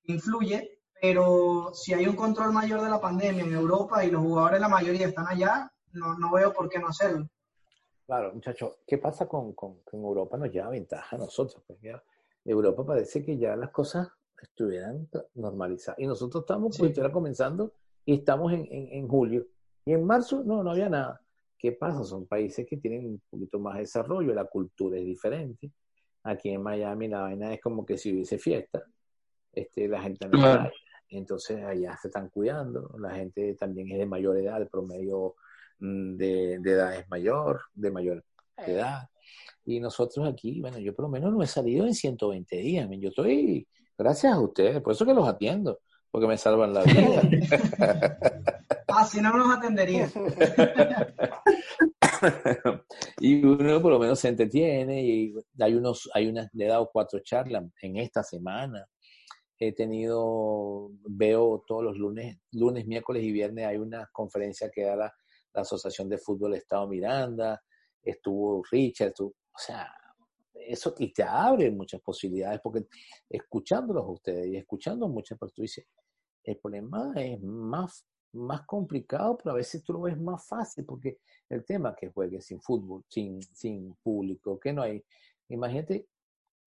influye, 0.03 0.81
pero 1.01 1.71
si 1.73 1.93
hay 1.93 2.05
un 2.05 2.15
control 2.15 2.51
mayor 2.51 2.81
de 2.81 2.89
la 2.89 3.01
pandemia 3.01 3.43
en 3.43 3.53
Europa 3.53 4.05
y 4.05 4.11
los 4.11 4.21
jugadores, 4.21 4.59
la 4.59 4.69
mayoría 4.69 5.07
están 5.07 5.27
allá, 5.27 5.71
no, 5.93 6.17
no 6.19 6.31
veo 6.31 6.53
por 6.53 6.69
qué 6.69 6.77
no 6.77 6.89
hacerlo. 6.89 7.27
Claro, 8.05 8.33
muchachos, 8.33 8.73
¿qué 8.85 8.97
pasa 8.97 9.27
con, 9.27 9.53
con, 9.53 9.81
Europa? 9.91 10.37
Nos 10.37 10.51
lleva 10.51 10.69
ventaja 10.69 11.15
a 11.15 11.19
nosotros. 11.19 11.63
Pues 11.65 11.79
Europa 12.45 12.85
parece 12.85 13.23
que 13.23 13.37
ya 13.37 13.55
las 13.55 13.71
cosas 13.71 14.09
estuvieran 14.43 15.07
normalizadas. 15.35 15.99
Y 15.99 16.07
nosotros 16.07 16.43
estamos 16.43 16.77
pues, 16.77 16.97
comenzando 17.11 17.73
y 18.05 18.15
estamos 18.15 18.53
en, 18.53 18.67
en, 18.69 19.07
julio. 19.07 19.47
Y 19.85 19.93
en 19.93 20.05
marzo 20.05 20.43
no, 20.43 20.63
no 20.63 20.71
había 20.71 20.89
nada. 20.89 21.21
¿Qué 21.57 21.71
pasa? 21.71 22.03
Son 22.03 22.25
países 22.25 22.65
que 22.67 22.77
tienen 22.77 23.05
un 23.05 23.21
poquito 23.29 23.59
más 23.59 23.77
desarrollo, 23.77 24.33
la 24.33 24.45
cultura 24.45 24.97
es 24.97 25.05
diferente. 25.05 25.71
Aquí 26.23 26.49
en 26.49 26.61
Miami 26.61 27.07
la 27.07 27.21
vaina 27.21 27.53
es 27.53 27.61
como 27.61 27.85
que 27.85 27.97
si 27.97 28.13
hubiese 28.13 28.37
fiesta. 28.37 28.83
Este, 29.51 29.87
la 29.87 30.01
gente 30.01 30.27
no 30.27 30.39
Entonces 31.09 31.63
allá 31.63 31.97
se 32.01 32.07
están 32.07 32.29
cuidando. 32.29 32.95
La 32.99 33.11
gente 33.11 33.55
también 33.55 33.91
es 33.91 33.99
de 33.99 34.05
mayor 34.05 34.37
edad, 34.37 34.61
el 34.61 34.67
promedio 34.67 35.35
mm, 35.79 36.15
de, 36.15 36.59
de 36.59 36.71
edad 36.71 36.95
es 36.95 37.09
mayor, 37.09 37.61
de 37.73 37.91
mayor 37.91 38.25
eh. 38.57 38.63
edad. 38.67 39.09
Y 39.65 39.79
nosotros 39.79 40.27
aquí, 40.27 40.59
bueno, 40.59 40.79
yo 40.79 40.93
por 40.93 41.03
lo 41.03 41.09
menos 41.09 41.31
no 41.31 41.41
he 41.41 41.47
salido 41.47 41.85
en 41.85 41.93
120 41.93 42.57
días. 42.57 42.89
Yo 42.99 43.09
estoy 43.09 43.67
Gracias 43.97 44.33
a 44.33 44.39
ustedes, 44.39 44.81
por 44.81 44.93
eso 44.93 45.05
que 45.05 45.13
los 45.13 45.27
atiendo, 45.27 45.79
porque 46.09 46.27
me 46.27 46.37
salvan 46.37 46.73
la 46.73 46.83
vida. 46.83 47.21
ah, 48.87 49.05
si 49.05 49.21
no, 49.21 49.37
nos 49.37 49.57
atendería. 49.57 50.09
y 53.19 53.43
uno 53.43 53.81
por 53.81 53.91
lo 53.91 53.99
menos 53.99 54.19
se 54.19 54.29
entretiene 54.29 55.03
y 55.03 55.33
hay 55.59 55.75
unos, 55.75 56.09
hay 56.13 56.27
unas, 56.27 56.49
le 56.53 56.65
he 56.65 56.69
dado 56.69 56.89
cuatro 56.91 57.19
charlas 57.19 57.63
en 57.81 57.97
esta 57.97 58.23
semana. 58.23 58.85
He 59.59 59.73
tenido, 59.73 60.89
veo 61.05 61.63
todos 61.67 61.83
los 61.83 61.97
lunes, 61.97 62.37
lunes, 62.51 62.87
miércoles 62.87 63.23
y 63.23 63.31
viernes 63.31 63.65
hay 63.65 63.77
una 63.77 64.09
conferencia 64.11 64.69
que 64.69 64.83
da 64.83 64.95
la, 64.95 65.13
Asociación 65.55 66.09
de 66.09 66.17
Fútbol 66.17 66.55
Estado 66.55 66.87
Miranda, 66.87 67.61
estuvo 68.01 68.63
Richard, 68.71 69.13
o 69.19 69.35
sea, 69.55 69.87
eso 70.67 70.93
y 70.97 71.11
te 71.11 71.23
abre 71.23 71.71
muchas 71.71 72.01
posibilidades, 72.01 72.59
porque 72.61 72.85
escuchándolos 73.29 74.03
a 74.03 74.11
ustedes 74.11 74.47
y 74.47 74.57
escuchando 74.57 75.07
muchas 75.07 75.37
personas, 75.37 75.55
tú 75.55 75.61
dices, 75.63 75.87
el 76.43 76.57
problema 76.57 77.13
es 77.15 77.41
más, 77.41 78.05
más 78.33 78.65
complicado, 78.65 79.37
pero 79.37 79.51
a 79.51 79.57
veces 79.57 79.83
tú 79.83 79.93
lo 79.93 80.01
ves 80.01 80.19
más 80.19 80.45
fácil, 80.47 80.85
porque 80.85 81.19
el 81.49 81.63
tema 81.65 81.95
que 81.95 82.09
juegues 82.09 82.45
sin 82.45 82.61
fútbol, 82.61 83.03
sin, 83.07 83.41
sin 83.41 83.93
público, 84.03 84.59
que 84.59 84.73
no 84.73 84.81
hay 84.81 85.03
imagínate 85.49 86.07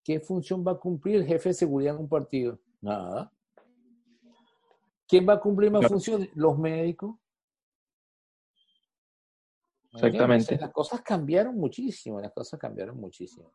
qué 0.03 0.21
función 0.21 0.65
va 0.67 0.73
a 0.73 0.79
cumplir 0.79 1.17
el 1.17 1.27
jefe 1.27 1.51
de 1.51 1.55
seguridad 1.55 1.95
en 1.95 2.03
un 2.03 2.09
partido. 2.09 2.59
Nada. 2.81 3.33
¿Quién 5.09 5.29
va 5.29 5.35
a 5.35 5.41
cumplir 5.41 5.71
más 5.71 5.87
funciones? 5.87 6.31
Los 6.35 6.59
médicos. 6.59 7.17
Exactamente. 9.93 10.59
Las 10.59 10.73
cosas 10.73 11.01
cambiaron 11.03 11.57
muchísimo, 11.57 12.21
las 12.21 12.33
cosas 12.33 12.61
cambiaron 12.61 12.99
muchísimo. 12.99 13.55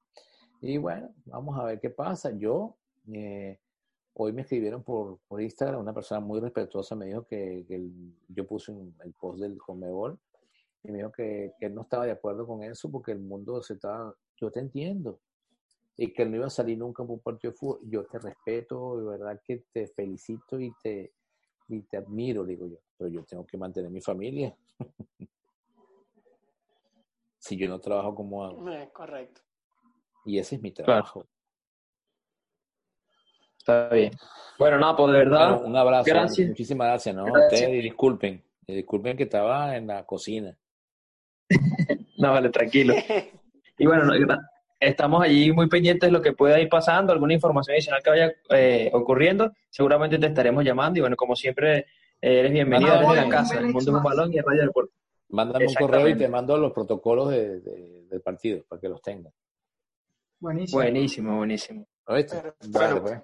Y 0.61 0.77
bueno, 0.77 1.13
vamos 1.25 1.59
a 1.59 1.63
ver 1.63 1.79
qué 1.79 1.89
pasa. 1.89 2.31
Yo, 2.37 2.77
eh, 3.11 3.59
hoy 4.13 4.31
me 4.31 4.41
escribieron 4.43 4.83
por, 4.83 5.19
por, 5.27 5.41
Instagram, 5.41 5.81
una 5.81 5.93
persona 5.93 6.21
muy 6.21 6.39
respetuosa 6.39 6.95
me 6.95 7.07
dijo 7.07 7.25
que, 7.25 7.65
yo 8.27 8.45
puse 8.45 8.71
el 8.71 9.13
post 9.13 9.41
del 9.41 9.57
Comebol 9.57 10.19
y 10.83 10.91
me 10.91 10.99
dijo 10.99 11.11
que, 11.11 11.53
que, 11.59 11.65
él 11.65 11.73
no 11.73 11.81
estaba 11.81 12.05
de 12.05 12.11
acuerdo 12.11 12.45
con 12.45 12.63
eso 12.63 12.91
porque 12.91 13.11
el 13.11 13.19
mundo 13.19 13.61
se 13.63 13.73
estaba, 13.73 14.15
yo 14.37 14.51
te 14.51 14.59
entiendo, 14.59 15.19
y 15.97 16.13
que 16.13 16.21
él 16.23 16.31
no 16.31 16.37
iba 16.37 16.45
a 16.45 16.51
salir 16.51 16.77
nunca 16.77 17.03
por 17.03 17.13
un 17.13 17.21
partido 17.21 17.51
de 17.51 17.57
fútbol. 17.57 17.79
Yo 17.83 18.05
te 18.05 18.19
respeto, 18.19 18.99
de 18.99 19.05
verdad 19.05 19.41
que 19.43 19.65
te 19.71 19.87
felicito 19.87 20.59
y 20.59 20.71
te, 20.81 21.13
y 21.69 21.81
te 21.81 21.97
admiro, 21.97 22.45
digo 22.45 22.67
yo, 22.67 22.77
pero 22.97 23.09
yo 23.09 23.23
tengo 23.23 23.45
que 23.47 23.57
mantener 23.57 23.89
mi 23.89 24.01
familia. 24.01 24.55
si 27.39 27.57
yo 27.57 27.67
no 27.67 27.79
trabajo 27.79 28.13
como 28.13 28.43
hago. 28.43 28.63
Correcto. 28.93 29.41
Y 30.25 30.37
ese 30.37 30.55
es 30.55 30.61
mi 30.61 30.71
trabajo. 30.71 31.25
Está 33.57 33.89
bien. 33.89 34.11
Bueno, 34.57 34.79
nada, 34.79 34.95
pues 34.95 35.11
de 35.11 35.17
verdad. 35.19 35.63
un 35.63 35.75
abrazo. 35.75 36.05
Gracias. 36.07 36.47
Muchísimas 36.49 36.87
gracias, 36.87 37.15
¿no? 37.15 37.25
Ustedes 37.25 37.83
disculpen. 37.83 38.43
Disculpen 38.67 39.17
que 39.17 39.23
estaba 39.23 39.75
en 39.75 39.87
la 39.87 40.05
cocina. 40.05 40.57
no, 42.17 42.31
vale, 42.31 42.49
tranquilo. 42.49 42.93
Y 43.77 43.85
bueno, 43.85 44.13
estamos 44.79 45.23
allí 45.23 45.51
muy 45.51 45.67
pendientes 45.67 46.07
de 46.07 46.11
lo 46.11 46.21
que 46.21 46.33
pueda 46.33 46.59
ir 46.59 46.69
pasando, 46.69 47.13
alguna 47.13 47.33
información 47.33 47.75
adicional 47.75 48.01
que 48.03 48.09
vaya 48.09 48.31
eh, 48.49 48.89
ocurriendo. 48.93 49.51
Seguramente 49.69 50.17
te 50.17 50.27
estaremos 50.27 50.63
llamando 50.63 50.99
y 50.99 51.01
bueno, 51.01 51.15
como 51.15 51.35
siempre, 51.35 51.79
eh, 52.21 52.39
eres 52.39 52.51
bienvenido 52.51 52.99
desde 52.99 53.15
la 53.15 53.29
casa, 53.29 53.59
el 53.59 53.65
mundo 53.65 53.91
es 53.91 53.97
un 53.97 54.03
balón 54.03 54.33
y 54.33 54.37
el 54.37 54.43
Radio 54.43 54.63
Deporte. 54.63 54.93
Mándame 55.29 55.65
un 55.67 55.73
correo 55.73 56.09
y 56.09 56.17
te 56.17 56.27
mando 56.27 56.57
los 56.57 56.73
protocolos 56.73 57.29
de, 57.29 57.61
del 57.61 58.21
partido 58.21 58.63
para 58.67 58.81
que 58.81 58.89
los 58.89 59.01
tengas. 59.01 59.33
Buenísimo. 60.41 60.81
Buenísimo, 60.81 61.37
buenísimo. 61.37 61.87
Bueno, 62.05 63.01
pues. 63.01 63.21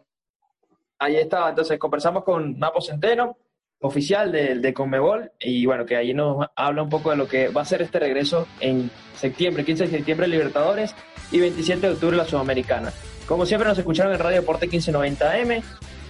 Ahí 0.99 1.17
está, 1.17 1.49
entonces 1.49 1.77
conversamos 1.77 2.23
con 2.23 2.57
Napo 2.57 2.79
Centeno, 2.79 3.37
oficial 3.81 4.31
de, 4.31 4.55
de 4.59 4.73
Conmebol, 4.73 5.31
y 5.39 5.65
bueno, 5.65 5.85
que 5.85 5.95
ahí 5.95 6.13
nos 6.13 6.47
habla 6.55 6.83
un 6.83 6.89
poco 6.89 7.09
de 7.09 7.17
lo 7.17 7.27
que 7.27 7.49
va 7.49 7.61
a 7.61 7.65
ser 7.65 7.81
este 7.81 7.99
regreso 7.99 8.47
en 8.59 8.89
septiembre, 9.15 9.65
15 9.65 9.85
de 9.85 9.89
septiembre 9.89 10.27
Libertadores 10.27 10.95
y 11.31 11.39
27 11.39 11.87
de 11.87 11.93
octubre 11.93 12.17
la 12.17 12.25
Sudamericana. 12.25 12.91
Como 13.27 13.45
siempre 13.45 13.67
nos 13.67 13.77
escucharon 13.77 14.13
en 14.13 14.19
Radio 14.19 14.41
Deporte 14.41 14.69
1590M, 14.69 15.63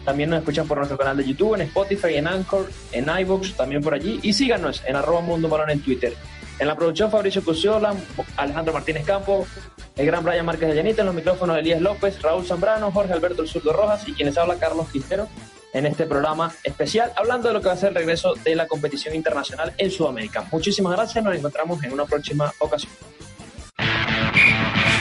también 0.06 0.30
nos 0.30 0.40
escuchan 0.40 0.68
por 0.68 0.78
nuestro 0.78 0.98
canal 0.98 1.18
de 1.18 1.26
YouTube, 1.26 1.56
en 1.56 1.62
Spotify, 1.62 2.16
en 2.16 2.28
Anchor, 2.28 2.70
en 2.92 3.08
iVoox, 3.10 3.56
también 3.56 3.82
por 3.82 3.94
allí, 3.94 4.20
y 4.24 4.34
síganos 4.34 4.84
en 4.86 4.96
arroba 4.96 5.22
Mundo 5.22 5.50
Balón 5.50 5.70
en 5.70 5.82
Twitter. 5.82 6.14
En 6.60 6.68
la 6.68 6.76
producción 6.76 7.12
Fabricio 7.12 7.44
Cusiola, 7.44 7.96
Alejandro 8.36 8.74
Martínez 8.74 9.06
Campos, 9.06 9.48
el 9.96 10.06
gran 10.06 10.24
Brian 10.24 10.46
Márquez 10.46 10.70
de 10.70 10.76
Llanita, 10.76 11.02
en 11.02 11.08
los 11.08 11.16
micrófonos 11.16 11.58
Elías 11.58 11.82
López, 11.82 12.22
Raúl 12.22 12.46
Zambrano, 12.46 12.92
Jorge 12.92 13.14
Alberto 13.14 13.44
El 13.44 13.48
Zurdo 13.48 13.74
Rojas 13.74 14.08
y 14.08 14.14
quienes 14.14 14.38
habla 14.38 14.56
Carlos 14.56 14.88
Quintero 14.92 15.28
en 15.74 15.86
este 15.86 16.06
programa 16.06 16.52
especial 16.64 17.12
hablando 17.16 17.50
de 17.50 17.54
lo 17.54 17.62
que 17.62 17.68
va 17.68 17.74
a 17.74 17.78
ser 17.78 17.90
el 17.90 17.96
regreso 17.96 18.34
de 18.44 18.56
la 18.56 18.68
competición 18.68 19.14
internacional 19.14 19.74
en 19.78 19.92
Sudamérica. 19.92 20.46
Muchísimas 20.52 20.94
gracias, 20.94 21.24
nos 21.24 21.36
encontramos 21.36 21.84
en 21.84 21.94
una 21.94 22.06
próxima 22.06 22.52
ocasión. 22.60 22.92